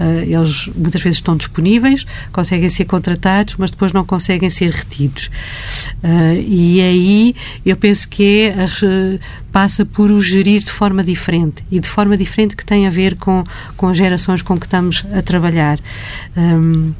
Uh, 0.00 0.22
eles 0.22 0.68
muitas 0.74 1.00
vezes 1.02 1.18
estão 1.18 1.36
disponíveis, 1.36 2.04
conseguem 2.32 2.68
ser 2.68 2.84
contratados, 2.84 3.56
mas 3.56 3.70
depois 3.70 3.92
não 3.92 4.04
conseguem 4.04 4.50
ser 4.50 4.70
retidos. 4.70 5.30
Uh, 6.02 6.40
e 6.46 6.80
aí 6.80 7.36
eu 7.64 7.76
penso 7.76 8.08
que 8.08 8.52
é, 8.54 9.18
passa 9.52 9.86
por 9.86 10.10
o 10.10 10.20
gerir 10.20 10.62
de 10.64 10.70
forma 10.70 11.04
diferente 11.04 11.64
e 11.70 11.78
de 11.78 11.88
forma 11.88 12.16
diferente 12.16 12.56
que 12.56 12.64
tem 12.64 12.86
a 12.86 12.90
ver 12.90 13.14
com, 13.14 13.44
com 13.76 13.88
as 13.88 13.96
gerações 13.96 14.42
com 14.42 14.58
que 14.58 14.66
estamos 14.66 15.04
a 15.12 15.22
trabalhar. 15.22 15.78
Um, 16.36 16.92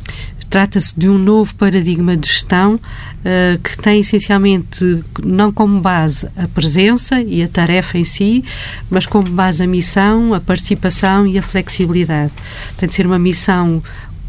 Trata-se 0.54 0.94
de 0.96 1.08
um 1.08 1.18
novo 1.18 1.52
paradigma 1.56 2.16
de 2.16 2.28
gestão 2.28 2.76
uh, 2.76 3.58
que 3.60 3.76
tem 3.76 4.02
essencialmente 4.02 5.02
não 5.20 5.50
como 5.50 5.80
base 5.80 6.28
a 6.36 6.46
presença 6.46 7.20
e 7.20 7.42
a 7.42 7.48
tarefa 7.48 7.98
em 7.98 8.04
si, 8.04 8.44
mas 8.88 9.04
como 9.04 9.28
base 9.30 9.64
a 9.64 9.66
missão, 9.66 10.32
a 10.32 10.40
participação 10.40 11.26
e 11.26 11.36
a 11.36 11.42
flexibilidade. 11.42 12.30
Tem 12.76 12.88
de 12.88 12.94
ser 12.94 13.04
uma 13.04 13.18
missão 13.18 13.82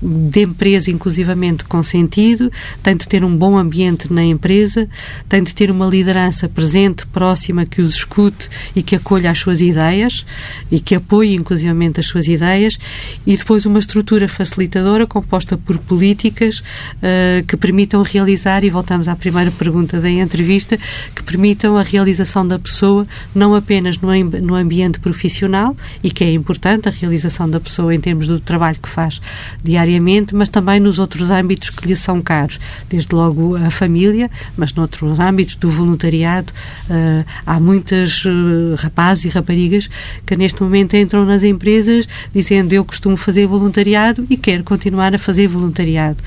de 0.06 0.42
empresa, 0.42 0.92
inclusivamente, 0.92 1.66
com 1.66 1.82
sentido, 1.84 2.52
tem 2.84 2.96
de 2.96 3.08
ter 3.08 3.24
um 3.24 3.36
bom 3.36 3.58
ambiente 3.58 4.12
na 4.14 4.24
empresa, 4.24 4.88
tem 5.28 5.44
de 5.44 5.54
ter 5.54 5.72
uma 5.72 5.88
liderança 5.88 6.48
presente, 6.48 7.08
próxima, 7.08 7.66
que 7.66 7.82
os 7.82 7.96
escute 7.96 8.50
e 8.76 8.84
que 8.84 8.96
acolha 8.96 9.32
as 9.32 9.40
suas 9.40 9.62
ideias 9.62 10.26
e 10.72 10.80
que 10.80 10.96
apoie, 10.96 11.34
inclusivamente, 11.34 12.00
as 12.00 12.06
suas 12.06 12.28
ideias, 12.28 12.78
e 13.26 13.36
depois 13.36 13.66
uma 13.66 13.80
estrutura 13.80 14.28
facilitadora 14.28 15.08
composta 15.08 15.58
por 15.58 15.78
políticas 15.80 16.60
uh, 16.60 17.46
que 17.48 17.58
permitam 17.58 18.04
realizar, 18.04 18.64
e 18.64 18.70
voltamos 18.70 19.08
à 19.08 19.16
primeira 19.16 19.52
pergunta 19.52 20.00
da 20.00 20.10
entrevista, 20.10 20.78
que 21.16 21.24
permitam 21.24 21.78
a 21.78 21.82
realização 21.82 22.48
da 22.48 22.60
pessoa 22.60 23.08
não 23.34 23.56
apenas 23.56 23.98
no, 23.98 24.12
no 24.42 24.56
ambiente 24.56 25.00
profissional, 25.00 25.76
e 26.04 26.12
que 26.12 26.24
é 26.24 26.32
importante 26.32 26.88
a 26.88 26.92
realização 26.92 27.50
da 27.50 27.60
pessoa 27.60 27.96
em 27.96 28.00
termos 28.00 28.28
do 28.28 28.40
trabalho 28.40 28.78
que 28.82 28.90
faz 28.90 29.22
diariamente, 29.64 29.95
mas 30.36 30.50
também 30.50 30.80
nos 30.80 31.00
outros 31.00 31.30
âmbitos 31.30 31.70
que 31.70 31.88
lhe 31.88 31.96
são 31.96 32.22
caros, 32.22 32.60
desde 32.90 33.14
logo 33.14 33.56
a 33.56 33.70
família, 33.70 34.30
mas 34.58 34.74
noutros 34.74 35.20
âmbitos 35.20 35.56
do 35.56 35.70
voluntariado. 35.70 36.52
Uh, 36.90 37.26
há 37.46 37.60
muitas 37.60 38.24
uh, 38.26 38.76
rapazes 38.78 39.26
e 39.26 39.30
raparigas 39.30 39.90
que 40.26 40.36
neste 40.36 40.62
momento 40.62 40.96
entram 40.96 41.26
nas 41.26 41.44
empresas 41.44 42.08
dizendo 42.34 42.74
eu 42.74 42.84
costumo 42.84 43.18
fazer 43.18 43.48
voluntariado 43.48 44.26
e 44.30 44.38
quero 44.38 44.64
continuar 44.64 45.14
a 45.14 45.18
fazer 45.18 45.48
voluntariado. 45.48 46.18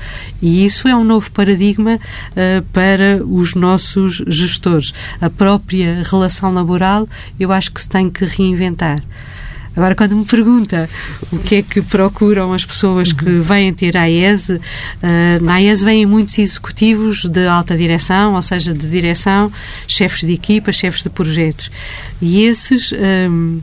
E 0.41 0.65
isso 0.65 0.87
é 0.87 0.95
um 0.95 1.03
novo 1.03 1.31
paradigma 1.31 1.95
uh, 1.95 2.61
para 2.73 3.23
os 3.25 3.55
nossos 3.55 4.23
gestores. 4.27 4.93
A 5.21 5.29
própria 5.29 6.03
relação 6.03 6.53
laboral 6.53 7.07
eu 7.39 7.51
acho 7.51 7.71
que 7.71 7.81
se 7.81 7.89
tem 7.89 8.09
que 8.09 8.25
reinventar. 8.25 9.01
Agora, 9.79 9.95
quando 9.95 10.13
me 10.13 10.25
pergunta 10.25 10.89
o 11.31 11.39
que 11.39 11.55
é 11.55 11.61
que 11.61 11.81
procuram 11.81 12.51
as 12.51 12.65
pessoas 12.65 13.13
que 13.13 13.23
uhum. 13.23 13.41
vêm 13.41 13.73
ter 13.73 13.95
a 13.95 14.09
IES, 14.09 14.49
uh, 14.49 14.59
na 15.41 15.61
IES 15.61 15.81
vêm 15.81 16.05
muitos 16.05 16.37
executivos 16.37 17.23
de 17.23 17.47
alta 17.47 17.77
direção, 17.77 18.33
ou 18.33 18.41
seja, 18.41 18.73
de 18.73 18.89
direção, 18.89 19.49
chefes 19.87 20.27
de 20.27 20.33
equipa, 20.33 20.73
chefes 20.73 21.01
de 21.01 21.09
projetos. 21.09 21.71
E 22.21 22.43
esses. 22.43 22.91
Um, 22.91 23.61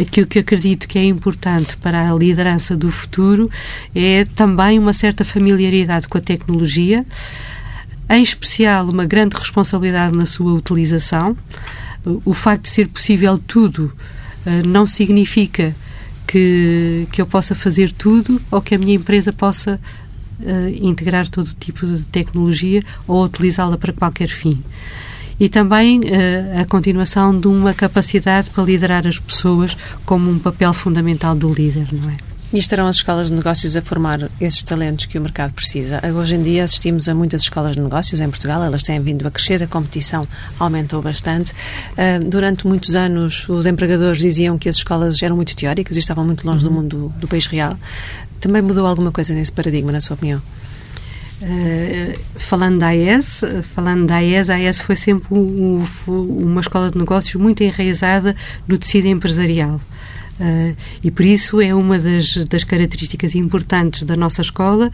aquilo 0.00 0.28
que 0.28 0.38
acredito 0.38 0.86
que 0.86 1.00
é 1.00 1.04
importante 1.04 1.76
para 1.78 2.12
a 2.12 2.14
liderança 2.14 2.76
do 2.76 2.88
futuro 2.92 3.50
é 3.92 4.24
também 4.36 4.78
uma 4.78 4.92
certa 4.92 5.24
familiaridade 5.24 6.06
com 6.06 6.16
a 6.16 6.20
tecnologia, 6.20 7.04
em 8.08 8.22
especial 8.22 8.88
uma 8.88 9.04
grande 9.04 9.36
responsabilidade 9.36 10.16
na 10.16 10.26
sua 10.26 10.52
utilização. 10.52 11.36
O 12.24 12.32
facto 12.32 12.64
de 12.64 12.68
ser 12.68 12.86
possível 12.86 13.36
tudo 13.36 13.92
não 14.64 14.86
significa 14.86 15.74
que, 16.26 17.06
que 17.12 17.22
eu 17.22 17.26
possa 17.26 17.54
fazer 17.54 17.92
tudo 17.92 18.40
ou 18.50 18.60
que 18.60 18.74
a 18.74 18.78
minha 18.78 18.94
empresa 18.94 19.32
possa 19.32 19.80
uh, 20.40 20.68
integrar 20.80 21.28
todo 21.28 21.54
tipo 21.58 21.86
de 21.86 22.02
tecnologia 22.04 22.82
ou 23.06 23.24
utilizá-la 23.24 23.78
para 23.78 23.92
qualquer 23.92 24.28
fim. 24.28 24.62
E 25.38 25.48
também 25.48 26.00
uh, 26.00 26.60
a 26.60 26.64
continuação 26.64 27.38
de 27.38 27.46
uma 27.46 27.74
capacidade 27.74 28.50
para 28.50 28.64
liderar 28.64 29.06
as 29.06 29.18
pessoas 29.18 29.76
como 30.04 30.30
um 30.30 30.38
papel 30.38 30.72
fundamental 30.72 31.36
do 31.36 31.52
líder, 31.52 31.86
não 31.92 32.10
é? 32.10 32.16
E 32.52 32.58
estarão 32.58 32.86
as 32.86 32.96
escolas 32.96 33.28
de 33.28 33.34
negócios 33.34 33.74
a 33.74 33.82
formar 33.82 34.30
esses 34.40 34.62
talentos 34.62 35.06
que 35.06 35.18
o 35.18 35.20
mercado 35.20 35.52
precisa? 35.52 36.00
Hoje 36.16 36.36
em 36.36 36.42
dia 36.42 36.62
assistimos 36.62 37.08
a 37.08 37.14
muitas 37.14 37.42
escolas 37.42 37.74
de 37.74 37.82
negócios 37.82 38.20
em 38.20 38.30
Portugal, 38.30 38.62
elas 38.62 38.84
têm 38.84 39.00
vindo 39.00 39.26
a 39.26 39.30
crescer, 39.32 39.64
a 39.64 39.66
competição 39.66 40.26
aumentou 40.58 41.02
bastante. 41.02 41.52
Uh, 41.52 42.24
durante 42.24 42.64
muitos 42.66 42.94
anos, 42.94 43.48
os 43.48 43.66
empregadores 43.66 44.18
diziam 44.18 44.56
que 44.56 44.68
as 44.68 44.76
escolas 44.76 45.20
eram 45.22 45.34
muito 45.34 45.56
teóricas 45.56 45.96
e 45.96 46.00
estavam 46.00 46.24
muito 46.24 46.46
longe 46.46 46.64
uhum. 46.64 46.72
do 46.72 46.80
mundo 46.80 47.14
do 47.18 47.26
país 47.26 47.46
real. 47.46 47.76
Também 48.40 48.62
mudou 48.62 48.86
alguma 48.86 49.10
coisa 49.10 49.34
nesse 49.34 49.50
paradigma, 49.50 49.90
na 49.90 50.00
sua 50.00 50.14
opinião? 50.14 50.40
Uh, 51.42 52.18
falando 52.38 52.78
da 52.78 52.86
AES, 52.86 53.40
falando 53.74 54.06
da 54.06 54.16
AES, 54.16 54.48
a 54.48 54.54
AES 54.54 54.80
foi 54.80 54.94
sempre 54.94 55.34
um, 55.34 55.84
um, 56.08 56.12
uma 56.12 56.60
escola 56.60 56.90
de 56.92 56.96
negócios 56.96 57.34
muito 57.34 57.62
enraizada 57.62 58.36
no 58.68 58.78
tecido 58.78 59.08
empresarial. 59.08 59.80
Uh, 60.38 60.76
e 61.02 61.10
por 61.10 61.24
isso 61.24 61.60
é 61.62 61.74
uma 61.74 61.98
das, 61.98 62.34
das 62.48 62.62
características 62.62 63.34
importantes 63.34 64.02
da 64.02 64.14
nossa 64.16 64.42
escola 64.42 64.90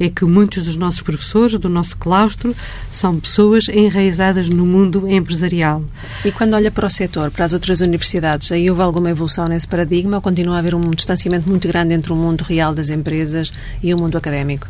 é 0.00 0.08
que 0.08 0.24
muitos 0.24 0.62
dos 0.62 0.76
nossos 0.76 1.02
professores, 1.02 1.58
do 1.58 1.68
nosso 1.68 1.96
claustro, 1.98 2.56
são 2.90 3.20
pessoas 3.20 3.68
enraizadas 3.68 4.48
no 4.48 4.64
mundo 4.64 5.06
empresarial. 5.06 5.84
E 6.24 6.32
quando 6.32 6.54
olha 6.54 6.70
para 6.70 6.86
o 6.86 6.90
setor, 6.90 7.30
para 7.30 7.44
as 7.44 7.52
outras 7.52 7.80
universidades, 7.80 8.50
aí 8.50 8.70
houve 8.70 8.82
alguma 8.82 9.10
evolução 9.10 9.46
nesse 9.46 9.68
paradigma 9.68 10.16
ou 10.16 10.22
continua 10.22 10.56
a 10.56 10.58
haver 10.60 10.74
um 10.74 10.90
distanciamento 10.90 11.48
muito 11.48 11.68
grande 11.68 11.92
entre 11.92 12.12
o 12.12 12.16
mundo 12.16 12.42
real 12.42 12.74
das 12.74 12.88
empresas 12.88 13.52
e 13.82 13.92
o 13.92 13.98
mundo 13.98 14.16
académico? 14.16 14.66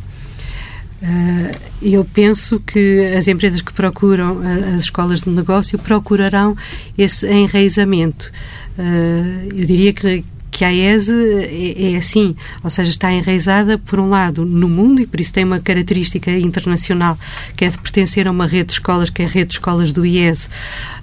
Uh, 1.03 1.55
eu 1.83 2.05
penso 2.05 2.59
que 2.59 3.15
as 3.17 3.29
empresas 3.29 3.61
que 3.61 3.73
procuram 3.73 4.41
as 4.75 4.81
escolas 4.81 5.21
de 5.21 5.29
negócio 5.29 5.79
procurarão 5.79 6.57
esse 6.97 7.29
enraizamento. 7.31 8.33
Uh, 8.79 9.49
eu 9.55 9.67
diria 9.67 9.93
que, 9.93 10.25
que 10.51 10.65
a 10.65 10.73
ESE 10.73 11.13
é, 11.13 11.93
é, 11.93 11.97
assim, 11.97 12.37
ou 12.63 12.71
seja, 12.71 12.91
está 12.91 13.13
enraizada, 13.13 13.79
por 13.79 13.99
um 13.99 14.09
lado, 14.09 14.45
no 14.45 14.69
mundo 14.69 15.01
e 15.01 15.07
por 15.07 15.21
isso 15.21 15.33
tem 15.33 15.45
uma 15.45 15.61
característica 15.61 16.31
internacional, 16.31 17.19
que 17.57 17.65
é 17.65 17.69
de 17.69 17.79
pertencer 17.79 18.27
a 18.27 18.31
uma 18.31 18.47
rede 18.47 18.69
de 18.69 18.73
escolas, 18.75 19.11
que 19.11 19.23
é 19.23 19.27
a 19.27 19.29
rede 19.29 19.49
de 19.49 19.55
escolas 19.55 19.93
do 19.93 20.05
IES, 20.05 20.49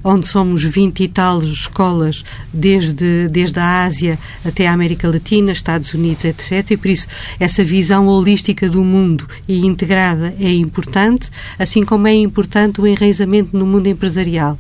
onde 0.04 0.28
somos 0.28 0.64
20 0.64 1.04
e 1.04 1.08
tal 1.08 1.42
escolas, 1.42 2.24
desde, 2.52 3.28
desde 3.30 3.60
a 3.60 3.84
Ásia 3.86 4.20
até 4.44 4.68
a 4.68 4.74
América 4.74 5.08
Latina, 5.08 5.52
Estados 5.52 5.94
Unidos, 5.94 6.26
etc. 6.26 6.72
E 6.72 6.78
por 6.78 6.88
isso 6.88 7.08
essa 7.40 7.64
visão 7.64 8.08
holística 8.08 8.68
do 8.70 8.84
mundo 8.84 9.28
e 9.48 9.66
integrada 9.66 10.36
é 10.40 10.52
importante, 10.54 11.30
assim 11.58 11.86
como 11.86 12.08
é 12.08 12.14
importante 12.14 12.82
o 12.82 12.88
enraizamento 12.88 13.58
no 13.58 13.66
mundo 13.66 13.88
empresarial. 13.88 14.58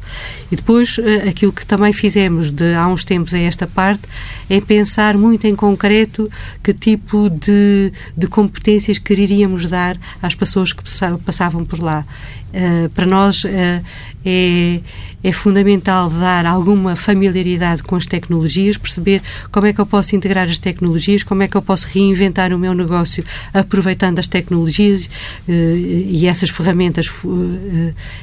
E 0.51 0.56
depois, 0.56 0.97
eh, 0.99 1.29
aquilo 1.29 1.51
que 1.51 1.65
também 1.65 1.91
fizemos 1.91 2.51
de 2.51 2.73
há 2.73 2.88
uns 2.88 3.03
tempos 3.03 3.34
a 3.34 3.39
esta 3.39 3.67
parte 3.67 4.03
é 4.49 4.62
pensar 4.62 5.17
muito 5.17 5.45
em 5.45 5.56
concreto 5.56 6.29
que 6.63 6.73
tipo 6.73 7.29
de, 7.29 7.91
de 8.15 8.27
competências 8.27 8.97
quereríamos 8.97 9.65
dar 9.65 9.97
às 10.21 10.36
pessoas 10.36 10.73
que 10.73 10.84
passavam 11.25 11.65
por 11.65 11.79
lá. 11.79 12.06
Uh, 12.53 12.88
para 12.89 13.08
nós 13.08 13.43
uh, 13.45 13.84
é, 14.23 14.79
é 15.23 15.31
fundamental 15.31 16.09
dar 16.09 16.45
alguma 16.45 16.95
familiaridade 16.95 17.81
com 17.81 17.95
as 17.95 18.05
tecnologias, 18.05 18.77
perceber 18.77 19.21
como 19.51 19.67
é 19.67 19.73
que 19.73 19.79
eu 19.79 19.86
posso 19.86 20.15
integrar 20.15 20.49
as 20.49 20.57
tecnologias, 20.57 21.23
como 21.23 21.43
é 21.43 21.47
que 21.47 21.55
eu 21.55 21.62
posso 21.62 21.88
reinventar 21.88 22.53
o 22.53 22.59
meu 22.59 22.73
negócio 22.73 23.23
aproveitando 23.53 24.19
as 24.19 24.27
tecnologias 24.27 25.05
uh, 25.47 25.51
e 25.51 26.27
essas 26.27 26.49
ferramentas 26.49 27.09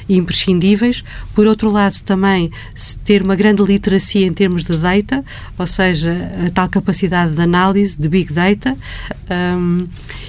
imprescindíveis. 0.08 1.02
Por 1.34 1.46
outro 1.46 1.70
lado, 1.70 1.96
também 2.04 2.50
ter 3.04 3.22
uma 3.22 3.34
grande 3.34 3.62
literacia 3.62 4.26
em 4.26 4.32
termos 4.32 4.64
de 4.64 4.76
data, 4.76 5.24
ou 5.58 5.66
seja, 5.66 6.30
a 6.46 6.50
tal 6.50 6.68
capacidade 6.68 7.34
de 7.34 7.40
análise 7.40 7.96
de 7.98 8.08
big 8.08 8.32
data 8.32 8.76
um, 9.58 9.84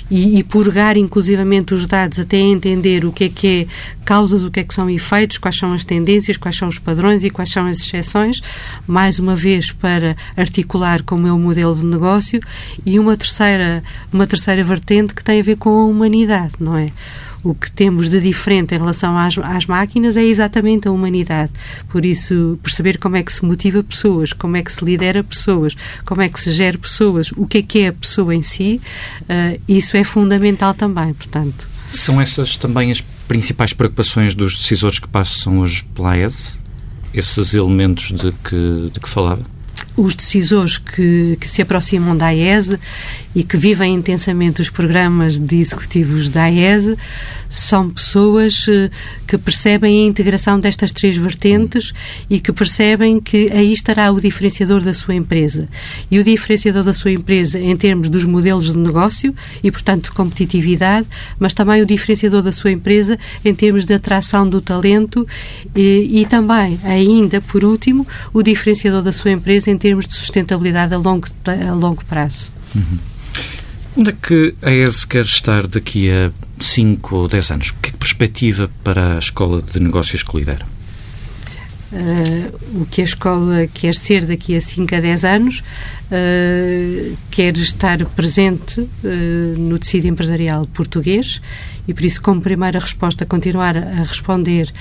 e, 0.10 0.40
e 0.40 0.44
purgar 0.44 0.98
inclusivamente 0.98 1.74
os 1.74 1.86
dados 1.88 2.20
até 2.20 2.38
entender 2.38 3.06
o 3.06 3.12
que 3.12 3.26
é 3.26 3.30
que 3.30 3.48
é 3.48 3.68
causas, 4.04 4.44
o 4.44 4.52
que 4.52 4.60
é 4.60 4.64
que 4.64 4.74
são 4.74 4.90
efeitos, 4.90 5.38
quais 5.38 5.58
são 5.58 5.74
as 5.74 5.86
tendências, 5.86 6.38
quais 6.38 6.58
são 6.62 6.70
os 6.70 6.78
padrões 6.78 7.24
e 7.24 7.30
quais 7.30 7.52
são 7.52 7.66
as 7.66 7.80
exceções, 7.80 8.40
mais 8.88 9.18
uma 9.18 9.36
vez 9.36 9.72
para 9.72 10.16
articular 10.38 11.02
com 11.02 11.16
o 11.16 11.22
meu 11.22 11.38
modelo 11.38 11.76
de 11.76 11.86
negócio 11.86 12.40
e 12.86 13.00
uma 13.00 13.18
terceira, 13.18 13.84
uma 14.14 14.28
terceira 14.28 14.64
vertente 14.64 15.16
que 15.16 15.24
tem 15.24 15.40
a 15.40 15.44
ver 15.44 15.58
com 15.58 15.70
a 15.70 15.86
humanidade, 15.86 16.54
não 16.60 16.78
é? 16.78 16.92
o 17.44 17.56
que 17.56 17.72
temos 17.72 18.08
de 18.08 18.20
diferente 18.22 18.76
em 18.76 18.78
relação 18.78 19.18
às, 19.18 19.36
às, 19.40 19.66
máquinas 19.66 20.16
é 20.16 20.24
exatamente 20.24 20.88
a 20.88 20.92
humanidade. 20.92 21.52
Por 21.90 22.06
isso, 22.06 22.60
perceber 22.62 23.00
como 23.00 23.16
é 23.16 23.24
que 23.24 23.34
se 23.34 23.44
motiva 23.44 23.82
pessoas, 23.82 24.32
como 24.32 24.58
é 24.58 24.62
que 24.62 24.72
se 24.72 24.86
lidera 24.86 25.24
pessoas, 25.24 25.76
como 26.06 26.22
é 26.22 26.30
que 26.30 26.40
se 26.40 26.52
gera 26.52 26.78
pessoas, 26.78 27.32
o 27.32 27.48
que 27.48 27.58
é 27.58 27.62
que 27.64 27.80
é 27.80 27.88
a 27.88 27.94
pessoa 27.94 28.36
em 28.36 28.44
si, 28.44 28.80
uh, 29.22 29.60
isso 29.68 29.98
é 29.98 30.04
fundamental 30.04 30.76
também, 30.76 31.16
portanto. 31.16 31.71
São 31.92 32.20
essas 32.22 32.56
também 32.56 32.92
as 32.92 33.02
principais 33.28 33.74
preocupações 33.74 34.34
dos 34.34 34.58
decisores 34.58 34.98
que 34.98 35.08
passam 35.08 35.60
hoje 35.60 35.84
pela 35.96 36.18
ES? 36.18 36.58
Esses 37.14 37.54
elementos 37.54 38.12
de 38.12 38.32
que, 38.32 38.90
de 38.94 39.00
que 39.00 39.10
falava? 39.10 39.44
Os 39.96 40.16
decisores 40.16 40.78
que, 40.78 41.38
que, 41.40 41.48
se 41.48 41.62
aproximam 41.62 42.16
da 42.16 42.28
AES 42.28 42.78
e 43.36 43.44
que 43.44 43.58
vivem 43.58 43.94
intensamente 43.94 44.62
os 44.62 44.70
programas 44.70 45.38
de 45.38 45.58
executivos 45.58 46.30
da 46.30 46.44
AES 46.44 46.96
são 47.52 47.90
pessoas 47.90 48.66
eh, 48.70 48.90
que 49.28 49.38
percebem 49.38 50.06
a 50.06 50.08
integração 50.08 50.58
destas 50.58 50.94
três 50.94 51.18
vertentes 51.18 51.92
e 52.30 52.40
que 52.40 52.54
percebem 52.54 53.20
que 53.20 53.52
aí 53.52 53.74
estará 53.74 54.10
o 54.12 54.22
diferenciador 54.22 54.80
da 54.80 54.94
sua 54.94 55.16
empresa. 55.16 55.68
E 56.10 56.18
o 56.18 56.24
diferenciador 56.24 56.84
da 56.84 56.94
sua 56.94 57.12
empresa 57.12 57.60
em 57.60 57.76
termos 57.76 58.10
dos 58.10 58.24
modelos 58.24 58.72
de 58.72 58.78
negócio 58.78 59.36
e, 59.62 59.70
portanto, 59.70 60.06
de 60.06 60.12
competitividade, 60.12 61.08
mas 61.38 61.54
também 61.54 61.82
o 61.82 61.86
diferenciador 61.86 62.42
da 62.42 62.54
sua 62.54 62.72
empresa 62.72 63.20
em 63.44 63.54
termos 63.54 63.86
de 63.86 63.94
atração 63.94 64.48
do 64.48 64.62
talento 64.62 65.28
e, 65.76 66.22
e 66.22 66.26
também, 66.26 66.80
ainda 66.86 67.42
por 67.42 67.66
último, 67.66 68.08
o 68.34 68.42
diferenciador 68.42 69.02
da 69.02 69.12
sua 69.12 69.32
empresa 69.32 69.70
em 69.70 69.78
termos 69.82 70.08
de 70.08 70.14
sustentabilidade 70.14 70.94
a 70.94 70.98
longo, 70.98 71.28
a 71.46 71.74
longo 71.74 72.06
prazo. 72.06 72.52
Uhum. 72.76 73.00
Onde 73.98 74.12
é 74.12 74.14
que 74.14 74.56
a 74.62 74.72
ESE 74.72 75.06
quer 75.06 75.26
estar 75.26 75.68
daqui 75.68 76.10
a 76.10 76.32
5 76.60 77.16
ou 77.16 77.28
10 77.28 77.52
anos? 77.52 77.72
Que 77.82 77.92
perspectiva 77.94 78.70
para 78.84 79.16
a 79.16 79.20
Escola 79.20 79.62
de 79.62 79.80
Negócios 79.80 80.24
que 80.24 80.38
lidera? 80.38 80.66
Uh, 81.92 82.82
o 82.84 82.86
que 82.86 83.02
a 83.02 83.04
escola 83.04 83.68
quer 83.68 83.96
ser 83.96 84.26
daqui 84.26 84.56
a 84.56 84.62
5 84.62 84.96
a 84.96 85.00
10 85.02 85.26
anos, 85.26 85.60
uh, 85.60 87.18
quer 87.30 87.54
estar 87.58 88.06
presente 88.06 88.80
uh, 88.80 88.88
no 89.58 89.78
tecido 89.78 90.08
empresarial 90.08 90.66
português 90.68 91.42
e, 91.86 91.94
por 91.94 92.06
isso, 92.06 92.22
como 92.22 92.40
primeira 92.40 92.80
resposta, 92.80 93.26
continuar 93.26 93.76
a 93.76 94.04
responder 94.04 94.72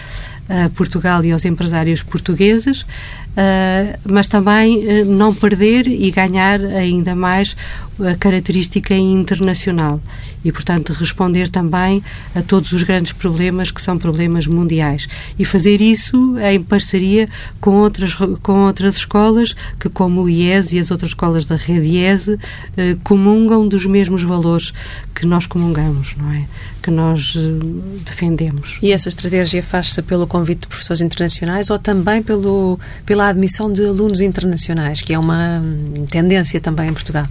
a 0.48 0.68
Portugal 0.68 1.24
e 1.24 1.32
aos 1.32 1.44
empresários 1.44 2.02
portugueses, 2.02 2.84
mas 4.04 4.26
também 4.26 5.04
não 5.04 5.34
perder 5.34 5.86
e 5.86 6.10
ganhar 6.10 6.60
ainda 6.60 7.14
mais 7.14 7.56
a 8.06 8.16
característica 8.16 8.94
internacional 8.94 10.00
e, 10.44 10.50
portanto, 10.50 10.92
responder 10.92 11.48
também 11.48 12.02
a 12.34 12.42
todos 12.42 12.72
os 12.72 12.82
grandes 12.82 13.12
problemas 13.12 13.70
que 13.70 13.80
são 13.82 13.98
problemas 13.98 14.46
mundiais. 14.46 15.06
E 15.38 15.44
fazer 15.44 15.80
isso 15.80 16.36
em 16.38 16.62
parceria 16.62 17.28
com 17.60 17.76
outras, 17.76 18.14
com 18.42 18.66
outras 18.66 18.96
escolas 18.96 19.54
que, 19.78 19.88
como 19.88 20.22
o 20.22 20.28
IES 20.28 20.72
e 20.72 20.78
as 20.78 20.90
outras 20.90 21.10
escolas 21.10 21.46
da 21.46 21.56
rede 21.56 21.86
IES, 21.86 22.28
eh, 22.76 22.96
comungam 23.04 23.68
dos 23.68 23.86
mesmos 23.86 24.22
valores 24.22 24.72
que 25.14 25.26
nós 25.26 25.46
comungamos, 25.46 26.16
não 26.16 26.32
é? 26.32 26.46
Que 26.82 26.90
nós 26.90 27.34
eh, 27.36 27.40
defendemos. 28.04 28.78
E 28.82 28.92
essa 28.92 29.10
estratégia 29.10 29.62
faz-se 29.62 30.00
pelo 30.00 30.26
convite 30.26 30.60
de 30.60 30.68
professores 30.68 31.02
internacionais 31.02 31.68
ou 31.68 31.78
também 31.78 32.22
pelo, 32.22 32.80
pela 33.04 33.28
admissão 33.28 33.70
de 33.70 33.84
alunos 33.84 34.20
internacionais, 34.20 35.02
que 35.02 35.12
é 35.12 35.18
uma 35.18 35.60
hum, 35.62 36.06
tendência 36.10 36.58
também 36.60 36.88
em 36.88 36.94
Portugal? 36.94 37.26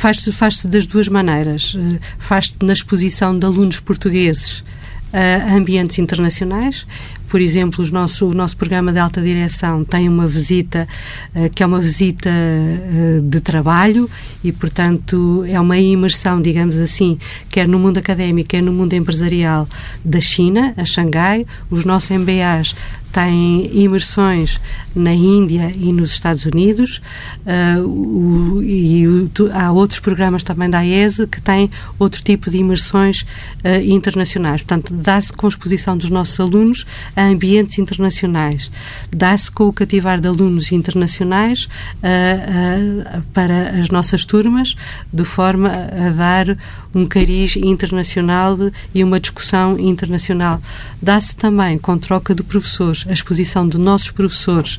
Faz-se 0.00 0.32
faz 0.32 0.64
das 0.64 0.86
duas 0.86 1.08
maneiras. 1.08 1.76
Eh, 1.76 1.98
faz-se 2.18 2.54
na 2.62 2.72
exposição 2.72 3.38
de 3.38 3.44
alunos 3.44 3.80
portugueses 3.80 4.64
a 5.12 5.54
ambientes 5.54 5.98
internacionais. 5.98 6.86
Por 7.30 7.40
exemplo, 7.40 7.80
os 7.82 7.92
nosso, 7.92 8.26
o 8.26 8.34
nosso 8.34 8.56
programa 8.56 8.92
de 8.92 8.98
alta 8.98 9.22
direção 9.22 9.84
tem 9.84 10.08
uma 10.08 10.26
visita 10.26 10.88
uh, 11.32 11.48
que 11.54 11.62
é 11.62 11.66
uma 11.66 11.80
visita 11.80 12.28
uh, 12.28 13.22
de 13.22 13.40
trabalho 13.40 14.10
e, 14.42 14.50
portanto, 14.50 15.44
é 15.46 15.58
uma 15.60 15.78
imersão, 15.78 16.42
digamos 16.42 16.76
assim, 16.76 17.18
quer 17.48 17.68
no 17.68 17.78
mundo 17.78 17.98
académico, 17.98 18.48
quer 18.48 18.64
no 18.64 18.72
mundo 18.72 18.94
empresarial 18.94 19.68
da 20.04 20.20
China, 20.20 20.74
a 20.76 20.84
Xangai. 20.84 21.46
Os 21.70 21.84
nossos 21.84 22.10
MBAs 22.10 22.74
têm 23.12 23.70
imersões 23.76 24.60
na 24.94 25.12
Índia 25.12 25.72
e 25.74 25.92
nos 25.92 26.12
Estados 26.12 26.44
Unidos 26.44 27.00
uh, 27.44 27.86
o, 27.86 28.62
e 28.62 29.06
o, 29.06 29.30
há 29.52 29.70
outros 29.72 30.00
programas 30.00 30.42
também 30.42 30.68
da 30.68 30.78
AES 30.78 31.26
que 31.30 31.40
têm 31.40 31.70
outro 31.98 32.22
tipo 32.22 32.50
de 32.50 32.58
imersões 32.58 33.22
uh, 33.22 33.80
internacionais. 33.84 34.62
Portanto, 34.62 34.94
dá-se 34.94 35.32
com 35.32 35.48
exposição 35.48 35.96
dos 35.96 36.10
nossos 36.10 36.38
alunos 36.38 36.86
a 37.20 37.26
ambientes 37.26 37.78
internacionais, 37.78 38.70
dá-se 39.10 39.50
com 39.50 39.64
o 39.64 39.72
cativar 39.72 40.20
de 40.20 40.26
alunos 40.26 40.72
internacionais 40.72 41.64
uh, 41.64 43.22
para 43.34 43.78
as 43.78 43.90
nossas 43.90 44.24
turmas, 44.24 44.74
de 45.12 45.24
forma 45.24 45.68
a 45.68 46.10
dar 46.10 46.56
um 46.94 47.06
cariz 47.06 47.56
internacional 47.56 48.56
e 48.94 49.04
uma 49.04 49.20
discussão 49.20 49.78
internacional. 49.78 50.60
Dá-se 51.00 51.36
também 51.36 51.76
com 51.76 51.98
troca 51.98 52.34
de 52.34 52.42
professores, 52.42 53.04
a 53.08 53.12
exposição 53.12 53.68
de 53.68 53.76
nossos 53.76 54.10
professores 54.10 54.78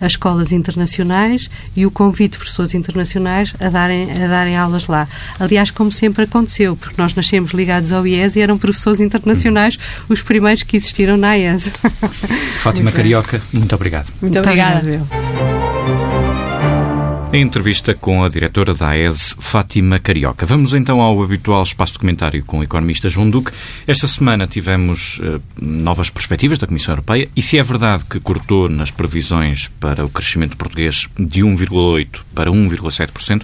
a 0.00 0.06
escolas 0.06 0.52
internacionais 0.52 1.50
e 1.76 1.86
o 1.86 1.90
convite 1.90 2.32
de 2.32 2.38
professores 2.38 2.74
internacionais 2.74 3.52
a 3.60 3.68
darem, 3.68 4.10
a 4.10 4.28
darem 4.28 4.56
aulas 4.56 4.86
lá. 4.86 5.08
Aliás, 5.38 5.70
como 5.70 5.90
sempre 5.90 6.24
aconteceu, 6.24 6.76
porque 6.76 7.00
nós 7.00 7.14
nascemos 7.14 7.52
ligados 7.52 7.92
ao 7.92 8.06
IES 8.06 8.36
e 8.36 8.40
eram 8.40 8.58
professores 8.58 9.00
internacionais 9.00 9.78
os 10.08 10.22
primeiros 10.22 10.62
que 10.62 10.76
existiram 10.76 11.16
na 11.16 11.36
IES. 11.36 11.72
Fátima 12.58 12.92
Carioca, 12.92 13.40
muito 13.52 13.74
obrigado. 13.74 14.06
Muito, 14.20 14.34
muito 14.34 14.38
obrigada. 14.38 14.78
obrigada. 14.78 16.15
Em 17.32 17.42
entrevista 17.42 17.92
com 17.94 18.24
a 18.24 18.28
diretora 18.28 18.72
da 18.72 18.88
AES, 18.90 19.34
Fátima 19.38 19.98
Carioca. 19.98 20.46
Vamos 20.46 20.72
então 20.72 21.00
ao 21.00 21.22
habitual 21.22 21.62
espaço 21.62 21.94
de 21.94 21.98
comentário 21.98 22.42
com 22.44 22.60
o 22.60 22.62
economista 22.62 23.08
João 23.08 23.28
Duque. 23.28 23.52
Esta 23.86 24.06
semana 24.06 24.46
tivemos 24.46 25.18
uh, 25.18 25.42
novas 25.60 26.08
perspectivas 26.08 26.56
da 26.56 26.66
Comissão 26.66 26.92
Europeia 26.92 27.28
e 27.36 27.42
se 27.42 27.58
é 27.58 27.62
verdade 27.62 28.04
que 28.04 28.20
cortou 28.20 28.68
nas 28.68 28.90
previsões 28.90 29.68
para 29.80 30.04
o 30.04 30.08
crescimento 30.08 30.56
português 30.56 31.08
de 31.18 31.42
1,8% 31.42 32.20
para 32.34 32.50
1,7%, 32.50 33.42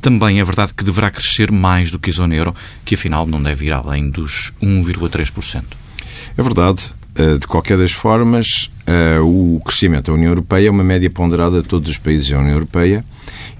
também 0.00 0.40
é 0.40 0.44
verdade 0.44 0.72
que 0.72 0.84
deverá 0.84 1.10
crescer 1.10 1.50
mais 1.50 1.90
do 1.90 1.98
que 1.98 2.10
a 2.10 2.12
zona 2.14 2.34
euro, 2.34 2.54
que 2.84 2.94
afinal 2.94 3.26
não 3.26 3.42
deve 3.42 3.66
ir 3.66 3.72
além 3.72 4.08
dos 4.10 4.52
1,3%. 4.62 5.64
É 6.36 6.42
verdade. 6.42 6.94
Eh, 7.16 7.38
de 7.38 7.46
qualquer 7.46 7.78
das 7.78 7.92
formas, 7.92 8.70
eh, 8.86 9.20
o 9.20 9.60
crescimento 9.64 10.06
da 10.06 10.14
União 10.14 10.30
Europeia 10.30 10.66
é 10.66 10.70
uma 10.70 10.82
média 10.82 11.08
ponderada 11.08 11.62
de 11.62 11.68
todos 11.68 11.88
os 11.88 11.96
países 11.96 12.28
da 12.28 12.38
União 12.38 12.54
Europeia 12.54 13.04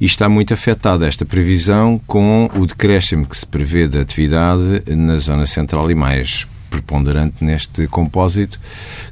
e 0.00 0.06
está 0.06 0.28
muito 0.28 0.52
afetada 0.52 1.06
esta 1.06 1.24
previsão 1.24 2.00
com 2.04 2.50
o 2.56 2.66
decréscimo 2.66 3.24
que 3.24 3.36
se 3.36 3.46
prevê 3.46 3.86
da 3.86 4.00
atividade 4.00 4.82
na 4.88 5.18
zona 5.18 5.46
central 5.46 5.88
e 5.88 5.94
mais 5.94 6.48
preponderante 6.68 7.44
neste 7.44 7.86
compósito, 7.86 8.58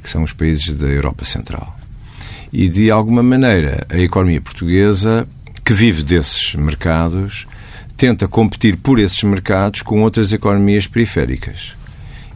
que 0.03 0.11
são 0.11 0.25
os 0.25 0.33
países 0.33 0.75
da 0.75 0.89
Europa 0.89 1.25
Central. 1.25 1.79
E, 2.53 2.69
de 2.69 2.91
alguma 2.91 3.23
maneira, 3.23 3.87
a 3.89 3.99
economia 3.99 4.41
portuguesa, 4.41 5.27
que 5.65 5.73
vive 5.73 6.03
desses 6.03 6.57
mercados, 6.57 7.47
tenta 7.97 8.27
competir 8.27 8.77
por 8.77 8.99
esses 8.99 9.23
mercados 9.23 9.83
com 9.83 10.03
outras 10.03 10.33
economias 10.33 10.89
periféricas. 10.89 11.81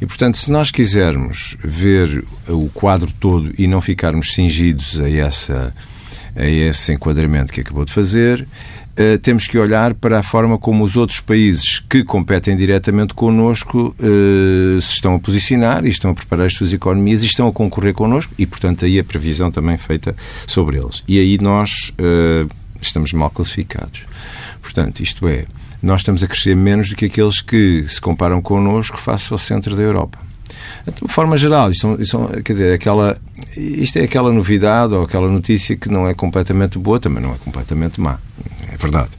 E, 0.00 0.06
portanto, 0.06 0.38
se 0.38 0.50
nós 0.50 0.70
quisermos 0.70 1.56
ver 1.62 2.24
o 2.48 2.68
quadro 2.68 3.10
todo 3.18 3.52
e 3.58 3.66
não 3.66 3.80
ficarmos 3.80 4.32
cingidos 4.32 5.00
a, 5.00 5.10
essa, 5.10 5.72
a 6.34 6.46
esse 6.46 6.92
enquadramento 6.92 7.52
que 7.52 7.60
acabou 7.60 7.84
de 7.84 7.92
fazer, 7.92 8.46
Uh, 8.98 9.18
temos 9.18 9.46
que 9.46 9.58
olhar 9.58 9.92
para 9.92 10.20
a 10.20 10.22
forma 10.22 10.56
como 10.56 10.82
os 10.82 10.96
outros 10.96 11.20
países 11.20 11.80
que 11.80 12.02
competem 12.02 12.56
diretamente 12.56 13.12
connosco 13.12 13.94
uh, 13.98 14.80
se 14.80 14.94
estão 14.94 15.16
a 15.16 15.18
posicionar 15.18 15.84
e 15.84 15.90
estão 15.90 16.12
a 16.12 16.14
preparar 16.14 16.46
as 16.46 16.54
suas 16.54 16.72
economias 16.72 17.22
e 17.22 17.26
estão 17.26 17.46
a 17.46 17.52
concorrer 17.52 17.92
connosco 17.92 18.32
e, 18.38 18.46
portanto, 18.46 18.86
aí 18.86 18.98
a 18.98 19.04
previsão 19.04 19.50
também 19.50 19.76
feita 19.76 20.16
sobre 20.46 20.78
eles. 20.78 21.04
E 21.06 21.18
aí 21.18 21.36
nós 21.36 21.92
uh, 22.00 22.48
estamos 22.80 23.12
mal 23.12 23.28
classificados. 23.28 24.04
Portanto, 24.62 25.00
isto 25.00 25.28
é, 25.28 25.44
nós 25.82 26.00
estamos 26.00 26.22
a 26.22 26.26
crescer 26.26 26.54
menos 26.54 26.88
do 26.88 26.96
que 26.96 27.06
aqueles 27.06 27.40
que 27.40 27.84
se 27.88 28.00
comparam 28.00 28.40
connosco 28.40 28.98
face 28.98 29.32
ao 29.32 29.38
centro 29.38 29.76
da 29.76 29.82
Europa. 29.82 30.18
De 30.86 31.02
uma 31.02 31.08
forma 31.10 31.36
geral, 31.36 31.70
isto, 31.70 31.96
isto, 32.00 32.30
quer 32.44 32.52
dizer, 32.52 32.74
aquela, 32.74 33.18
isto 33.56 33.98
é 33.98 34.04
aquela 34.04 34.32
novidade 34.32 34.94
ou 34.94 35.02
aquela 35.02 35.28
notícia 35.28 35.76
que 35.76 35.88
não 35.88 36.06
é 36.06 36.14
completamente 36.14 36.78
boa, 36.78 37.00
também 37.00 37.22
não 37.22 37.32
é 37.32 37.36
completamente 37.38 38.00
má. 38.00 38.18
É 38.72 38.76
verdade. 38.76 39.10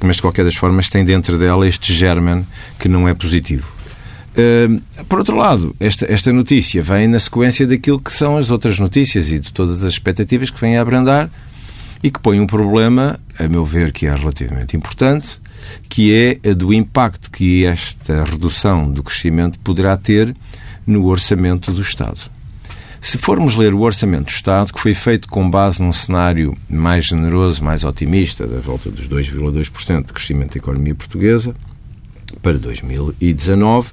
Mas, 0.00 0.16
de 0.16 0.22
qualquer 0.22 0.44
das 0.44 0.54
formas, 0.54 0.88
tem 0.88 1.04
dentro 1.04 1.36
dela 1.36 1.66
este 1.66 1.92
germen 1.92 2.46
que 2.78 2.88
não 2.88 3.08
é 3.08 3.14
positivo. 3.14 3.72
Uh, 4.38 4.80
por 5.04 5.18
outro 5.18 5.36
lado, 5.36 5.74
esta, 5.80 6.06
esta 6.10 6.32
notícia 6.32 6.80
vem 6.80 7.08
na 7.08 7.18
sequência 7.18 7.66
daquilo 7.66 7.98
que 7.98 8.12
são 8.12 8.36
as 8.36 8.50
outras 8.50 8.78
notícias 8.78 9.32
e 9.32 9.40
de 9.40 9.52
todas 9.52 9.82
as 9.82 9.94
expectativas 9.94 10.50
que 10.50 10.60
vêm 10.60 10.78
a 10.78 10.82
abrandar 10.82 11.28
e 12.00 12.10
que 12.10 12.20
põe 12.20 12.38
um 12.38 12.46
problema, 12.46 13.18
a 13.36 13.48
meu 13.48 13.64
ver, 13.64 13.90
que 13.90 14.06
é 14.06 14.14
relativamente 14.14 14.76
importante, 14.76 15.40
que 15.88 16.14
é 16.14 16.50
a 16.50 16.54
do 16.54 16.72
impacto 16.72 17.30
que 17.30 17.64
esta 17.64 18.24
redução 18.24 18.90
do 18.90 19.02
crescimento 19.02 19.58
poderá 19.60 19.96
ter 19.96 20.34
no 20.86 21.06
orçamento 21.06 21.72
do 21.72 21.82
Estado. 21.82 22.18
Se 23.00 23.16
formos 23.16 23.54
ler 23.54 23.74
o 23.74 23.80
orçamento 23.80 24.24
do 24.26 24.30
Estado, 24.30 24.72
que 24.72 24.80
foi 24.80 24.92
feito 24.92 25.28
com 25.28 25.48
base 25.48 25.80
num 25.80 25.92
cenário 25.92 26.56
mais 26.68 27.06
generoso, 27.06 27.62
mais 27.62 27.84
otimista, 27.84 28.46
da 28.46 28.58
volta 28.58 28.90
dos 28.90 29.08
2,2% 29.08 30.06
de 30.06 30.12
crescimento 30.12 30.54
da 30.54 30.58
economia 30.58 30.94
portuguesa 30.94 31.54
para 32.42 32.58
2019, 32.58 33.92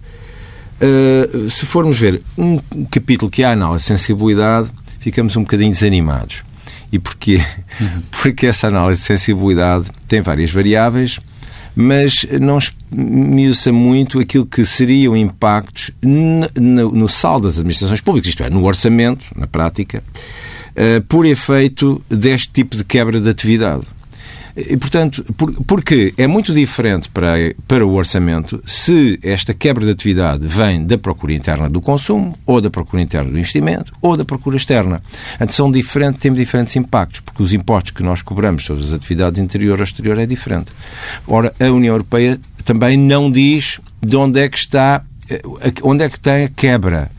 eh, 0.82 1.30
se 1.50 1.66
formos 1.66 1.98
ver 1.98 2.22
um 2.38 2.60
capítulo 2.90 3.30
que 3.30 3.44
há 3.44 3.52
análise 3.52 3.84
de 3.84 3.88
sensibilidade, 3.88 4.70
ficamos 5.00 5.36
um 5.36 5.42
bocadinho 5.42 5.72
desanimados. 5.72 6.44
E 6.92 7.00
porquê? 7.00 7.42
Uhum. 7.80 8.02
Porque 8.22 8.48
essa 8.48 8.68
análise 8.68 9.02
de 9.02 9.08
sensibilidade 9.08 9.90
tem 10.08 10.22
várias 10.22 10.52
variáveis, 10.52 11.20
mas 11.76 12.26
não 12.40 12.58
esmiuça 12.58 13.72
muito 13.72 14.20
aquilo 14.20 14.46
que 14.46 14.66
seriam 14.66 15.16
impactos 15.16 15.92
no, 16.02 16.92
no 16.92 17.10
saldo 17.10 17.48
das 17.48 17.58
administrações 17.58 18.02
públicas, 18.02 18.30
isto 18.30 18.44
é, 18.44 18.50
no 18.50 18.64
orçamento, 18.64 19.26
na 19.36 19.46
prática, 19.46 20.02
uh, 20.72 21.02
por 21.04 21.26
efeito 21.26 22.02
deste 22.10 22.54
tipo 22.54 22.78
de 22.78 22.84
quebra 22.86 23.20
de 23.20 23.30
atividade. 23.30 23.86
E, 24.56 24.78
portanto, 24.78 25.24
por, 25.36 25.52
porque 25.66 26.14
é 26.18 26.28
muito 26.28 26.54
diferente 26.54 27.10
para, 27.10 27.54
para 27.68 27.86
o 27.86 27.94
orçamento 27.94 28.62
se 28.66 29.20
esta 29.22 29.54
quebra 29.54 29.86
de 29.86 29.92
atividade 29.92 30.48
vem 30.48 30.86
da 30.86 30.98
procura 30.98 31.34
interna 31.34 31.70
do 31.70 31.82
consumo, 31.82 32.38
ou 32.46 32.62
da 32.62 32.70
procura 32.70 33.02
interna 33.02 33.30
do 33.30 33.38
investimento, 33.38 33.94
ou 34.02 34.16
da 34.16 34.24
procura 34.24 34.56
externa. 34.56 35.02
Então, 35.36 35.50
são 35.50 35.72
diferentes, 35.72 36.22
temos 36.22 36.40
diferentes 36.40 36.76
impactos, 36.76 37.20
porque 37.20 37.44
os 37.44 37.52
impostos 37.52 37.92
que 37.92 38.04
nós 38.04 38.22
cobramos 38.22 38.64
sobre 38.64 38.84
as 38.84 38.94
atividades 38.94 39.40
interior 39.40 39.78
ou 39.78 39.84
exterior 39.84 40.18
é 40.18 40.26
diferente. 40.26 40.72
Ora, 41.28 41.54
a 41.60 41.66
União 41.66 41.94
Europeia 41.94 42.40
também 42.64 42.98
não 42.98 43.30
diz 43.30 43.80
de 44.02 44.16
onde 44.16 44.40
é 44.40 44.48
que 44.48 44.58
está, 44.58 45.04
eh, 45.30 45.42
onde 45.84 46.04
é 46.04 46.10
que 46.10 46.20
tem 46.20 46.46
a 46.46 46.50
quebra 46.50 47.12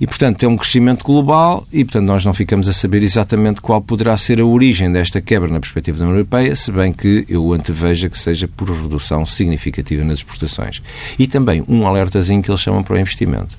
e, 0.00 0.06
portanto, 0.06 0.42
é 0.42 0.48
um 0.48 0.56
crescimento 0.56 1.04
global 1.04 1.66
e, 1.72 1.84
portanto, 1.84 2.04
nós 2.04 2.24
não 2.24 2.32
ficamos 2.32 2.68
a 2.68 2.72
saber 2.72 3.02
exatamente 3.02 3.60
qual 3.60 3.80
poderá 3.80 4.16
ser 4.16 4.40
a 4.40 4.44
origem 4.44 4.90
desta 4.90 5.20
quebra 5.20 5.48
na 5.48 5.60
perspectiva 5.60 5.98
da 5.98 6.04
União 6.04 6.16
Europeia, 6.16 6.54
se 6.54 6.70
bem 6.70 6.92
que 6.92 7.24
eu 7.28 7.52
anteveja 7.52 8.08
que 8.08 8.18
seja 8.18 8.48
por 8.48 8.70
redução 8.70 9.24
significativa 9.24 10.04
nas 10.04 10.18
exportações. 10.18 10.82
E 11.18 11.26
também 11.26 11.64
um 11.68 11.86
alertazinho 11.86 12.42
que 12.42 12.50
eles 12.50 12.60
chamam 12.60 12.82
para 12.82 12.96
o 12.96 12.98
investimento. 12.98 13.56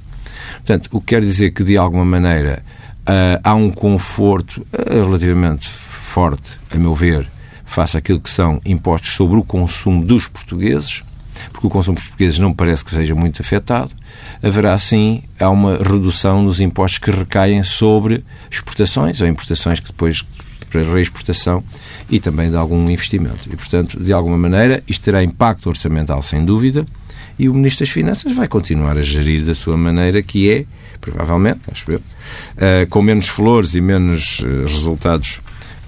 Portanto, 0.55 0.89
o 0.91 0.99
que 0.99 1.07
quer 1.07 1.21
dizer 1.21 1.51
que, 1.51 1.63
de 1.63 1.77
alguma 1.77 2.05
maneira, 2.05 2.63
uh, 3.01 3.39
há 3.43 3.55
um 3.55 3.71
conforto 3.71 4.65
uh, 4.73 5.05
relativamente 5.05 5.67
forte, 5.67 6.59
a 6.71 6.77
meu 6.77 6.93
ver, 6.93 7.29
face 7.65 7.97
àquilo 7.97 8.19
que 8.19 8.29
são 8.29 8.61
impostos 8.65 9.13
sobre 9.13 9.37
o 9.37 9.43
consumo 9.43 10.03
dos 10.03 10.27
portugueses, 10.27 11.03
porque 11.51 11.67
o 11.67 11.69
consumo 11.69 11.95
dos 11.95 12.05
portugueses 12.05 12.39
não 12.39 12.53
parece 12.53 12.83
que 12.83 12.91
seja 12.91 13.13
muito 13.13 13.41
afetado, 13.41 13.91
haverá 14.41 14.77
sim 14.77 15.23
há 15.39 15.49
uma 15.49 15.77
redução 15.77 16.41
nos 16.41 16.59
impostos 16.59 16.99
que 16.99 17.11
recaem 17.11 17.63
sobre 17.63 18.23
exportações 18.49 19.21
ou 19.21 19.27
importações 19.27 19.79
que 19.79 19.87
depois 19.87 20.23
para 20.69 20.83
reexportação 20.83 21.63
e 22.09 22.19
também 22.19 22.49
de 22.49 22.55
algum 22.55 22.89
investimento. 22.89 23.49
E, 23.51 23.55
portanto, 23.55 24.01
de 24.01 24.11
alguma 24.13 24.37
maneira, 24.37 24.83
isto 24.87 25.03
terá 25.03 25.23
impacto 25.23 25.67
orçamental, 25.67 26.21
sem 26.21 26.43
dúvida, 26.43 26.85
e 27.39 27.47
o 27.47 27.53
Ministro 27.53 27.85
das 27.85 27.93
Finanças 27.93 28.33
vai 28.33 28.47
continuar 28.47 28.97
a 28.97 29.01
gerir 29.01 29.43
da 29.45 29.53
sua 29.53 29.77
maneira, 29.77 30.21
que 30.21 30.49
é, 30.51 30.65
provavelmente, 30.99 31.61
acho 31.71 31.91
eu, 31.91 31.99
uh, 31.99 32.87
com 32.89 33.01
menos 33.01 33.27
flores 33.27 33.75
e 33.75 33.81
menos 33.81 34.39
uh, 34.39 34.65
resultados 34.65 35.39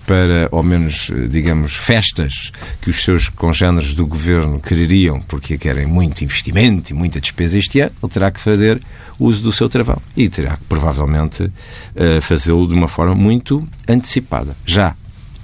para, 0.09 0.49
ao 0.51 0.63
menos, 0.63 1.11
digamos, 1.29 1.75
festas 1.75 2.51
que 2.81 2.89
os 2.89 3.03
seus 3.03 3.29
congêneres 3.29 3.93
do 3.93 4.07
governo 4.07 4.59
quereriam, 4.59 5.21
porque 5.21 5.55
querem 5.55 5.85
muito 5.85 6.23
investimento 6.23 6.91
e 6.91 6.95
muita 6.95 7.21
despesa 7.21 7.59
este 7.59 7.79
ano, 7.79 7.91
ele 8.01 8.11
terá 8.11 8.31
que 8.31 8.39
fazer 8.39 8.81
uso 9.19 9.43
do 9.43 9.51
seu 9.51 9.69
travão 9.69 10.01
e 10.17 10.27
terá 10.27 10.57
que, 10.57 10.63
provavelmente, 10.63 11.51
eh, 11.95 12.19
fazê-lo 12.21 12.67
de 12.67 12.73
uma 12.73 12.87
forma 12.87 13.13
muito 13.13 13.69
antecipada. 13.87 14.57
Já. 14.65 14.95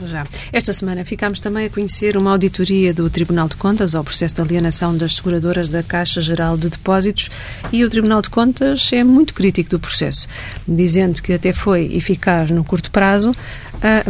Já. 0.04 0.26
Esta 0.52 0.74
semana 0.74 1.06
ficámos 1.06 1.40
também 1.40 1.68
a 1.68 1.70
conhecer 1.70 2.18
uma 2.18 2.32
auditoria 2.32 2.94
do 2.94 3.10
Tribunal 3.10 3.48
de 3.48 3.56
Contas 3.56 3.96
ao 3.96 4.04
processo 4.04 4.36
de 4.36 4.42
alienação 4.42 4.98
das 4.98 5.16
seguradoras 5.16 5.70
da 5.70 5.82
Caixa 5.82 6.20
Geral 6.20 6.58
de 6.58 6.70
Depósitos 6.70 7.30
e 7.72 7.84
o 7.86 7.90
Tribunal 7.90 8.22
de 8.22 8.30
Contas 8.30 8.90
é 8.92 9.06
muito 9.06 9.34
crítico 9.34 9.70
do 9.70 9.80
processo, 9.80 10.28
dizendo 10.68 11.22
que 11.22 11.32
até 11.32 11.54
foi 11.54 11.96
eficaz 11.96 12.52
no 12.52 12.64
curto 12.64 12.92
prazo, 12.92 13.34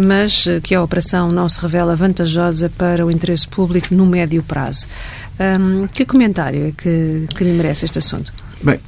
mas 0.01 0.45
que 0.63 0.75
a 0.75 0.81
operação 0.81 1.29
não 1.29 1.47
se 1.49 1.59
revela 1.59 1.95
vantajosa 1.95 2.69
para 2.69 3.05
o 3.05 3.11
interesse 3.11 3.47
público 3.47 3.93
no 3.93 4.05
médio 4.05 4.41
prazo. 4.43 4.87
que 5.93 6.05
comentário 6.05 6.67
é 6.67 6.71
que, 6.71 7.27
que 7.35 7.43
lhe 7.43 7.51
merece 7.51 7.85
este 7.85 7.99
assunto? 7.99 8.33
Bem, 8.61 8.79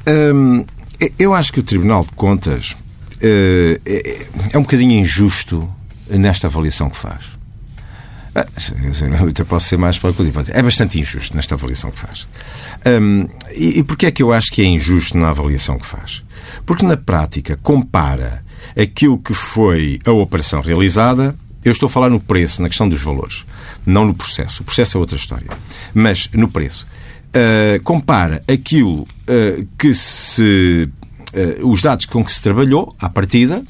eu 1.20 1.34
acho 1.34 1.52
que 1.54 1.60
o 1.60 1.64
Tribunal 1.64 2.04
de 2.04 2.12
Contas 2.12 2.76
eh, 3.22 3.80
é, 3.86 4.28
é 4.54 4.58
um 4.58 4.62
bocadinho 4.62 5.00
injusto 5.00 5.70
nesta 6.10 6.48
avaliação 6.48 6.90
que 6.90 6.98
faz. 6.98 7.26
Ah, 8.36 8.46
eu 9.22 9.30
até 9.30 9.44
posso 9.44 9.68
ser 9.68 9.78
mais 9.78 9.98
para 9.98 10.14
É 10.50 10.62
bastante 10.62 11.00
injusto 11.00 11.36
nesta 11.36 11.56
avaliação 11.56 11.90
que 11.90 11.98
faz. 11.98 12.28
Um, 12.86 13.28
e, 13.52 13.80
e 13.80 13.84
porquê 13.84 14.06
é 14.06 14.12
que 14.12 14.22
eu 14.22 14.32
acho 14.32 14.52
que 14.52 14.62
é 14.62 14.66
injusto 14.66 15.18
na 15.18 15.30
avaliação 15.30 15.80
que 15.80 15.88
faz? 15.88 16.22
Porque 16.64 16.86
na 16.86 16.96
prática 16.96 17.58
compara 17.58 18.46
aquilo 18.76 19.18
que 19.18 19.34
foi 19.34 20.00
a 20.06 20.12
operação 20.12 20.62
realizada. 20.62 21.36
Eu 21.64 21.72
estou 21.72 21.88
a 21.88 21.90
falar 21.90 22.10
no 22.10 22.20
preço, 22.20 22.62
na 22.62 22.70
questão 22.70 22.88
dos 22.88 23.02
valores, 23.02 23.46
não 23.86 24.06
no 24.06 24.14
processo. 24.14 24.62
O 24.62 24.66
processo 24.66 24.98
é 24.98 25.00
outra 25.00 25.18
história. 25.18 25.50
Mas 25.94 26.30
no 26.34 26.48
preço. 26.48 26.88
Uh, 27.28 27.82
compara 27.84 28.42
aquilo 28.48 29.02
uh, 29.02 29.68
que 29.78 29.94
se. 29.94 30.90
Uh, 31.34 31.70
os 31.70 31.82
dados 31.82 32.06
com 32.06 32.24
que 32.24 32.32
se 32.32 32.42
trabalhou 32.42 32.96
à 33.00 33.10
partida 33.10 33.62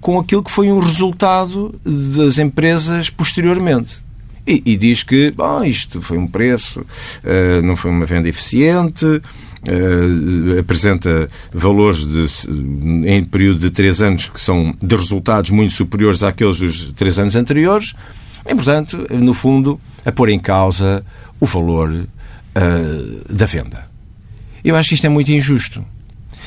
com 0.00 0.18
aquilo 0.18 0.42
que 0.42 0.50
foi 0.50 0.70
um 0.70 0.78
resultado 0.78 1.74
das 1.84 2.38
empresas 2.38 3.10
posteriormente. 3.10 3.98
E, 4.46 4.62
e 4.64 4.76
diz 4.76 5.02
que 5.02 5.30
bom, 5.30 5.64
isto 5.64 6.00
foi 6.00 6.16
um 6.18 6.26
preço, 6.26 6.80
uh, 6.80 7.62
não 7.62 7.74
foi 7.74 7.90
uma 7.90 8.06
venda 8.06 8.28
eficiente, 8.28 9.04
uh, 9.04 10.58
apresenta 10.60 11.28
valores 11.52 12.06
de, 12.06 13.08
em 13.08 13.24
período 13.24 13.60
de 13.60 13.70
três 13.70 14.00
anos 14.00 14.28
que 14.28 14.40
são 14.40 14.74
de 14.80 14.94
resultados 14.94 15.50
muito 15.50 15.72
superiores 15.72 16.22
àqueles 16.22 16.58
dos 16.58 16.92
três 16.92 17.18
anos 17.18 17.34
anteriores. 17.34 17.94
E, 18.48 18.54
portanto, 18.54 19.06
no 19.10 19.34
fundo, 19.34 19.80
a 20.04 20.12
pôr 20.12 20.28
em 20.28 20.38
causa 20.38 21.04
o 21.40 21.46
valor 21.46 21.90
uh, 21.90 23.34
da 23.34 23.46
venda. 23.46 23.86
Eu 24.62 24.76
acho 24.76 24.90
que 24.90 24.94
isto 24.94 25.06
é 25.06 25.10
muito 25.10 25.30
injusto. 25.32 25.84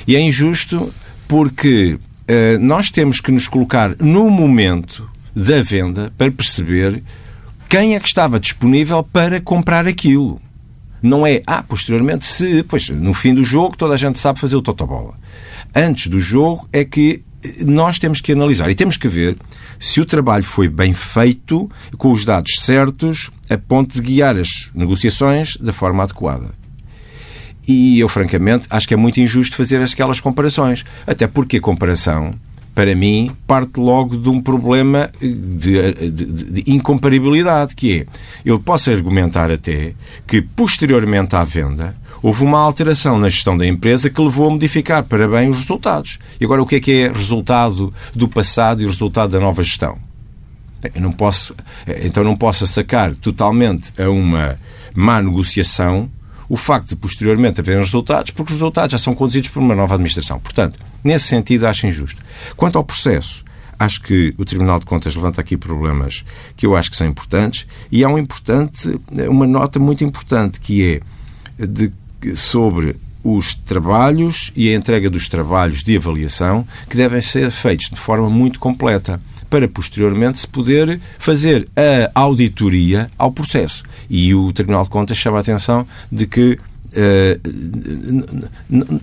E 0.07 0.15
é 0.15 0.21
injusto 0.21 0.93
porque 1.27 1.99
eh, 2.31 2.59
nós 2.59 2.91
temos 2.91 3.19
que 3.19 3.31
nos 3.31 3.47
colocar 3.47 3.95
no 3.99 4.29
momento 4.29 5.09
da 5.35 5.63
venda 5.63 6.13
para 6.15 6.31
perceber 6.31 7.01
quem 7.69 7.95
é 7.95 7.99
que 7.99 8.07
estava 8.07 8.39
disponível 8.39 9.03
para 9.03 9.39
comprar 9.39 9.85
aquilo. 9.85 10.41
Não 11.01 11.25
é, 11.25 11.43
ah, 11.45 11.61
posteriormente, 11.61 12.25
se, 12.25 12.63
pois, 12.63 12.89
no 12.89 13.13
fim 13.13 13.33
do 13.33 13.43
jogo 13.43 13.77
toda 13.77 13.93
a 13.93 13.97
gente 13.97 14.17
sabe 14.17 14.39
fazer 14.39 14.55
o 14.55 14.61
totobola. 14.61 15.13
Antes 15.73 16.07
do 16.07 16.19
jogo 16.19 16.67
é 16.73 16.83
que 16.83 17.23
nós 17.63 17.99
temos 17.99 18.19
que 18.19 18.33
analisar 18.33 18.69
e 18.69 18.75
temos 18.75 18.97
que 18.97 19.07
ver 19.07 19.37
se 19.79 20.01
o 20.01 20.05
trabalho 20.05 20.43
foi 20.43 20.67
bem 20.67 20.93
feito, 20.93 21.69
com 21.97 22.11
os 22.11 22.25
dados 22.25 22.55
certos, 22.59 23.29
a 23.49 23.57
ponto 23.57 23.93
de 23.93 24.01
guiar 24.01 24.35
as 24.35 24.71
negociações 24.73 25.55
da 25.57 25.71
forma 25.71 26.03
adequada. 26.03 26.49
E 27.67 27.99
eu, 27.99 28.09
francamente, 28.09 28.65
acho 28.67 28.87
que 28.87 28.95
é 28.95 28.97
muito 28.97 29.19
injusto 29.19 29.55
fazer 29.55 29.79
aquelas 29.79 30.19
comparações. 30.19 30.83
Até 31.05 31.27
porque 31.27 31.57
a 31.57 31.61
comparação, 31.61 32.31
para 32.79 32.95
mim, 32.95 33.35
parte 33.45 33.77
logo 33.77 34.15
de 34.15 34.29
um 34.29 34.41
problema 34.41 35.11
de, 35.19 36.09
de, 36.11 36.25
de, 36.61 36.71
incomparabilidade, 36.71 37.75
que 37.75 37.99
é, 37.99 38.05
eu 38.45 38.57
posso 38.57 38.89
argumentar 38.89 39.51
até 39.51 39.93
que, 40.25 40.41
posteriormente 40.41 41.35
à 41.35 41.43
venda, 41.43 41.93
houve 42.23 42.41
uma 42.41 42.57
alteração 42.57 43.19
na 43.19 43.27
gestão 43.27 43.57
da 43.57 43.67
empresa 43.67 44.09
que 44.09 44.21
levou 44.21 44.47
a 44.47 44.51
modificar 44.51 45.03
para 45.03 45.27
bem 45.27 45.49
os 45.49 45.57
resultados. 45.57 46.19
E 46.39 46.45
agora, 46.45 46.63
o 46.63 46.65
que 46.65 46.77
é 46.77 46.79
que 46.79 46.91
é 47.01 47.11
resultado 47.11 47.93
do 48.15 48.29
passado 48.29 48.81
e 48.81 48.85
resultado 48.85 49.31
da 49.31 49.41
nova 49.41 49.61
gestão? 49.61 49.97
Eu 50.95 51.01
não 51.01 51.11
posso, 51.11 51.53
então 52.01 52.23
não 52.23 52.37
posso 52.37 52.65
sacar 52.65 53.13
totalmente 53.13 53.91
a 54.01 54.09
uma 54.09 54.57
má 54.95 55.21
negociação 55.21 56.09
o 56.47 56.55
facto 56.55 56.87
de 56.87 56.95
posteriormente 56.95 57.59
haverem 57.59 57.81
resultados, 57.81 58.31
porque 58.31 58.53
os 58.53 58.57
resultados 58.57 58.93
já 58.93 58.97
são 58.97 59.13
conduzidos 59.13 59.49
por 59.49 59.59
uma 59.59 59.75
nova 59.75 59.95
administração. 59.95 60.39
Portanto, 60.39 60.79
nesse 61.03 61.27
sentido, 61.27 61.67
acho 61.67 61.87
injusto. 61.87 62.21
Quanto 62.55 62.77
ao 62.77 62.83
processo, 62.83 63.43
acho 63.77 64.01
que 64.01 64.33
o 64.37 64.43
Tribunal 64.43 64.79
de 64.79 64.85
Contas 64.85 65.15
levanta 65.15 65.39
aqui 65.39 65.55
problemas 65.55 66.23
que 66.55 66.65
eu 66.65 66.75
acho 66.75 66.91
que 66.91 66.97
são 66.97 67.07
importantes 67.07 67.65
e 67.91 68.03
há 68.03 68.09
um 68.09 68.17
importante, 68.17 68.99
uma 69.29 69.47
nota 69.47 69.79
muito 69.79 70.03
importante 70.03 70.59
que 70.59 71.01
é 71.57 71.65
de, 71.65 71.91
sobre 72.35 72.97
os 73.23 73.53
trabalhos 73.53 74.51
e 74.55 74.69
a 74.69 74.75
entrega 74.75 75.09
dos 75.09 75.27
trabalhos 75.27 75.83
de 75.83 75.95
avaliação 75.95 76.65
que 76.89 76.97
devem 76.97 77.21
ser 77.21 77.51
feitos 77.51 77.89
de 77.89 77.99
forma 77.99 78.29
muito 78.29 78.59
completa 78.59 79.21
para 79.49 79.67
posteriormente 79.67 80.39
se 80.39 80.47
poder 80.47 81.01
fazer 81.17 81.67
a 81.75 82.21
auditoria 82.21 83.09
ao 83.17 83.31
processo. 83.31 83.83
E 84.09 84.33
o 84.35 84.53
Tribunal 84.53 84.83
de 84.83 84.89
Contas 84.89 85.17
chama 85.17 85.37
a 85.37 85.41
atenção 85.41 85.87
de 86.11 86.27
que 86.27 86.59
Uh, 86.91 87.39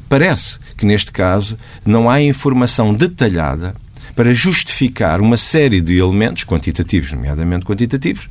parece 0.09 0.59
que 0.76 0.84
neste 0.84 1.12
caso 1.12 1.57
não 1.84 2.11
há 2.11 2.20
informação 2.20 2.93
detalhada 2.93 3.74
para 4.14 4.32
justificar 4.32 5.20
uma 5.20 5.37
série 5.37 5.80
de 5.80 5.99
elementos 5.99 6.45
quantitativos, 6.45 7.12
nomeadamente 7.12 7.64
quantitativos, 7.64 8.28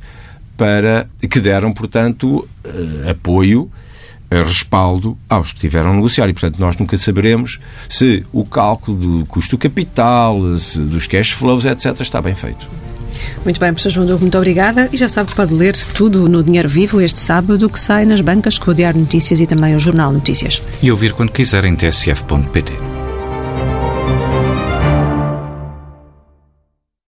para 0.56 1.08
que 1.30 1.40
deram, 1.40 1.72
portanto, 1.72 2.48
uh, 2.64 3.10
apoio 3.10 3.70
respaldo 4.28 5.16
aos 5.28 5.52
que 5.52 5.60
tiveram 5.60 5.90
a 5.90 5.94
negociar. 5.94 6.28
E, 6.28 6.32
portanto, 6.32 6.58
nós 6.58 6.76
nunca 6.76 6.98
saberemos 6.98 7.60
se 7.88 8.24
o 8.32 8.44
cálculo 8.44 8.98
do 9.20 9.26
custo 9.26 9.56
capital, 9.56 10.40
dos 10.40 11.06
cash 11.06 11.30
flows, 11.30 11.64
etc., 11.64 12.00
está 12.00 12.20
bem 12.20 12.34
feito. 12.34 12.66
Muito 13.44 13.60
bem, 13.60 13.72
professor 13.72 13.90
João 13.90 14.06
Duque, 14.06 14.22
muito 14.22 14.36
obrigada. 14.36 14.88
E 14.92 14.96
já 14.96 15.08
sabe 15.08 15.30
que 15.30 15.36
pode 15.36 15.54
ler 15.54 15.76
tudo 15.94 16.28
no 16.28 16.42
Dinheiro 16.42 16.68
Vivo 16.68 17.00
este 17.00 17.18
sábado, 17.18 17.68
que 17.68 17.78
sai 17.78 18.04
nas 18.04 18.20
bancas 18.20 18.58
com 18.58 18.70
o 18.70 18.74
Diário 18.74 19.00
Notícias 19.00 19.40
e 19.40 19.46
também 19.46 19.74
o 19.74 19.78
Jornal 19.78 20.12
Notícias. 20.12 20.62
E 20.82 20.90
ouvir 20.90 21.12
quando 21.12 21.32
quiser 21.32 21.64
em 21.64 21.74
tsf.pt. 21.74 22.95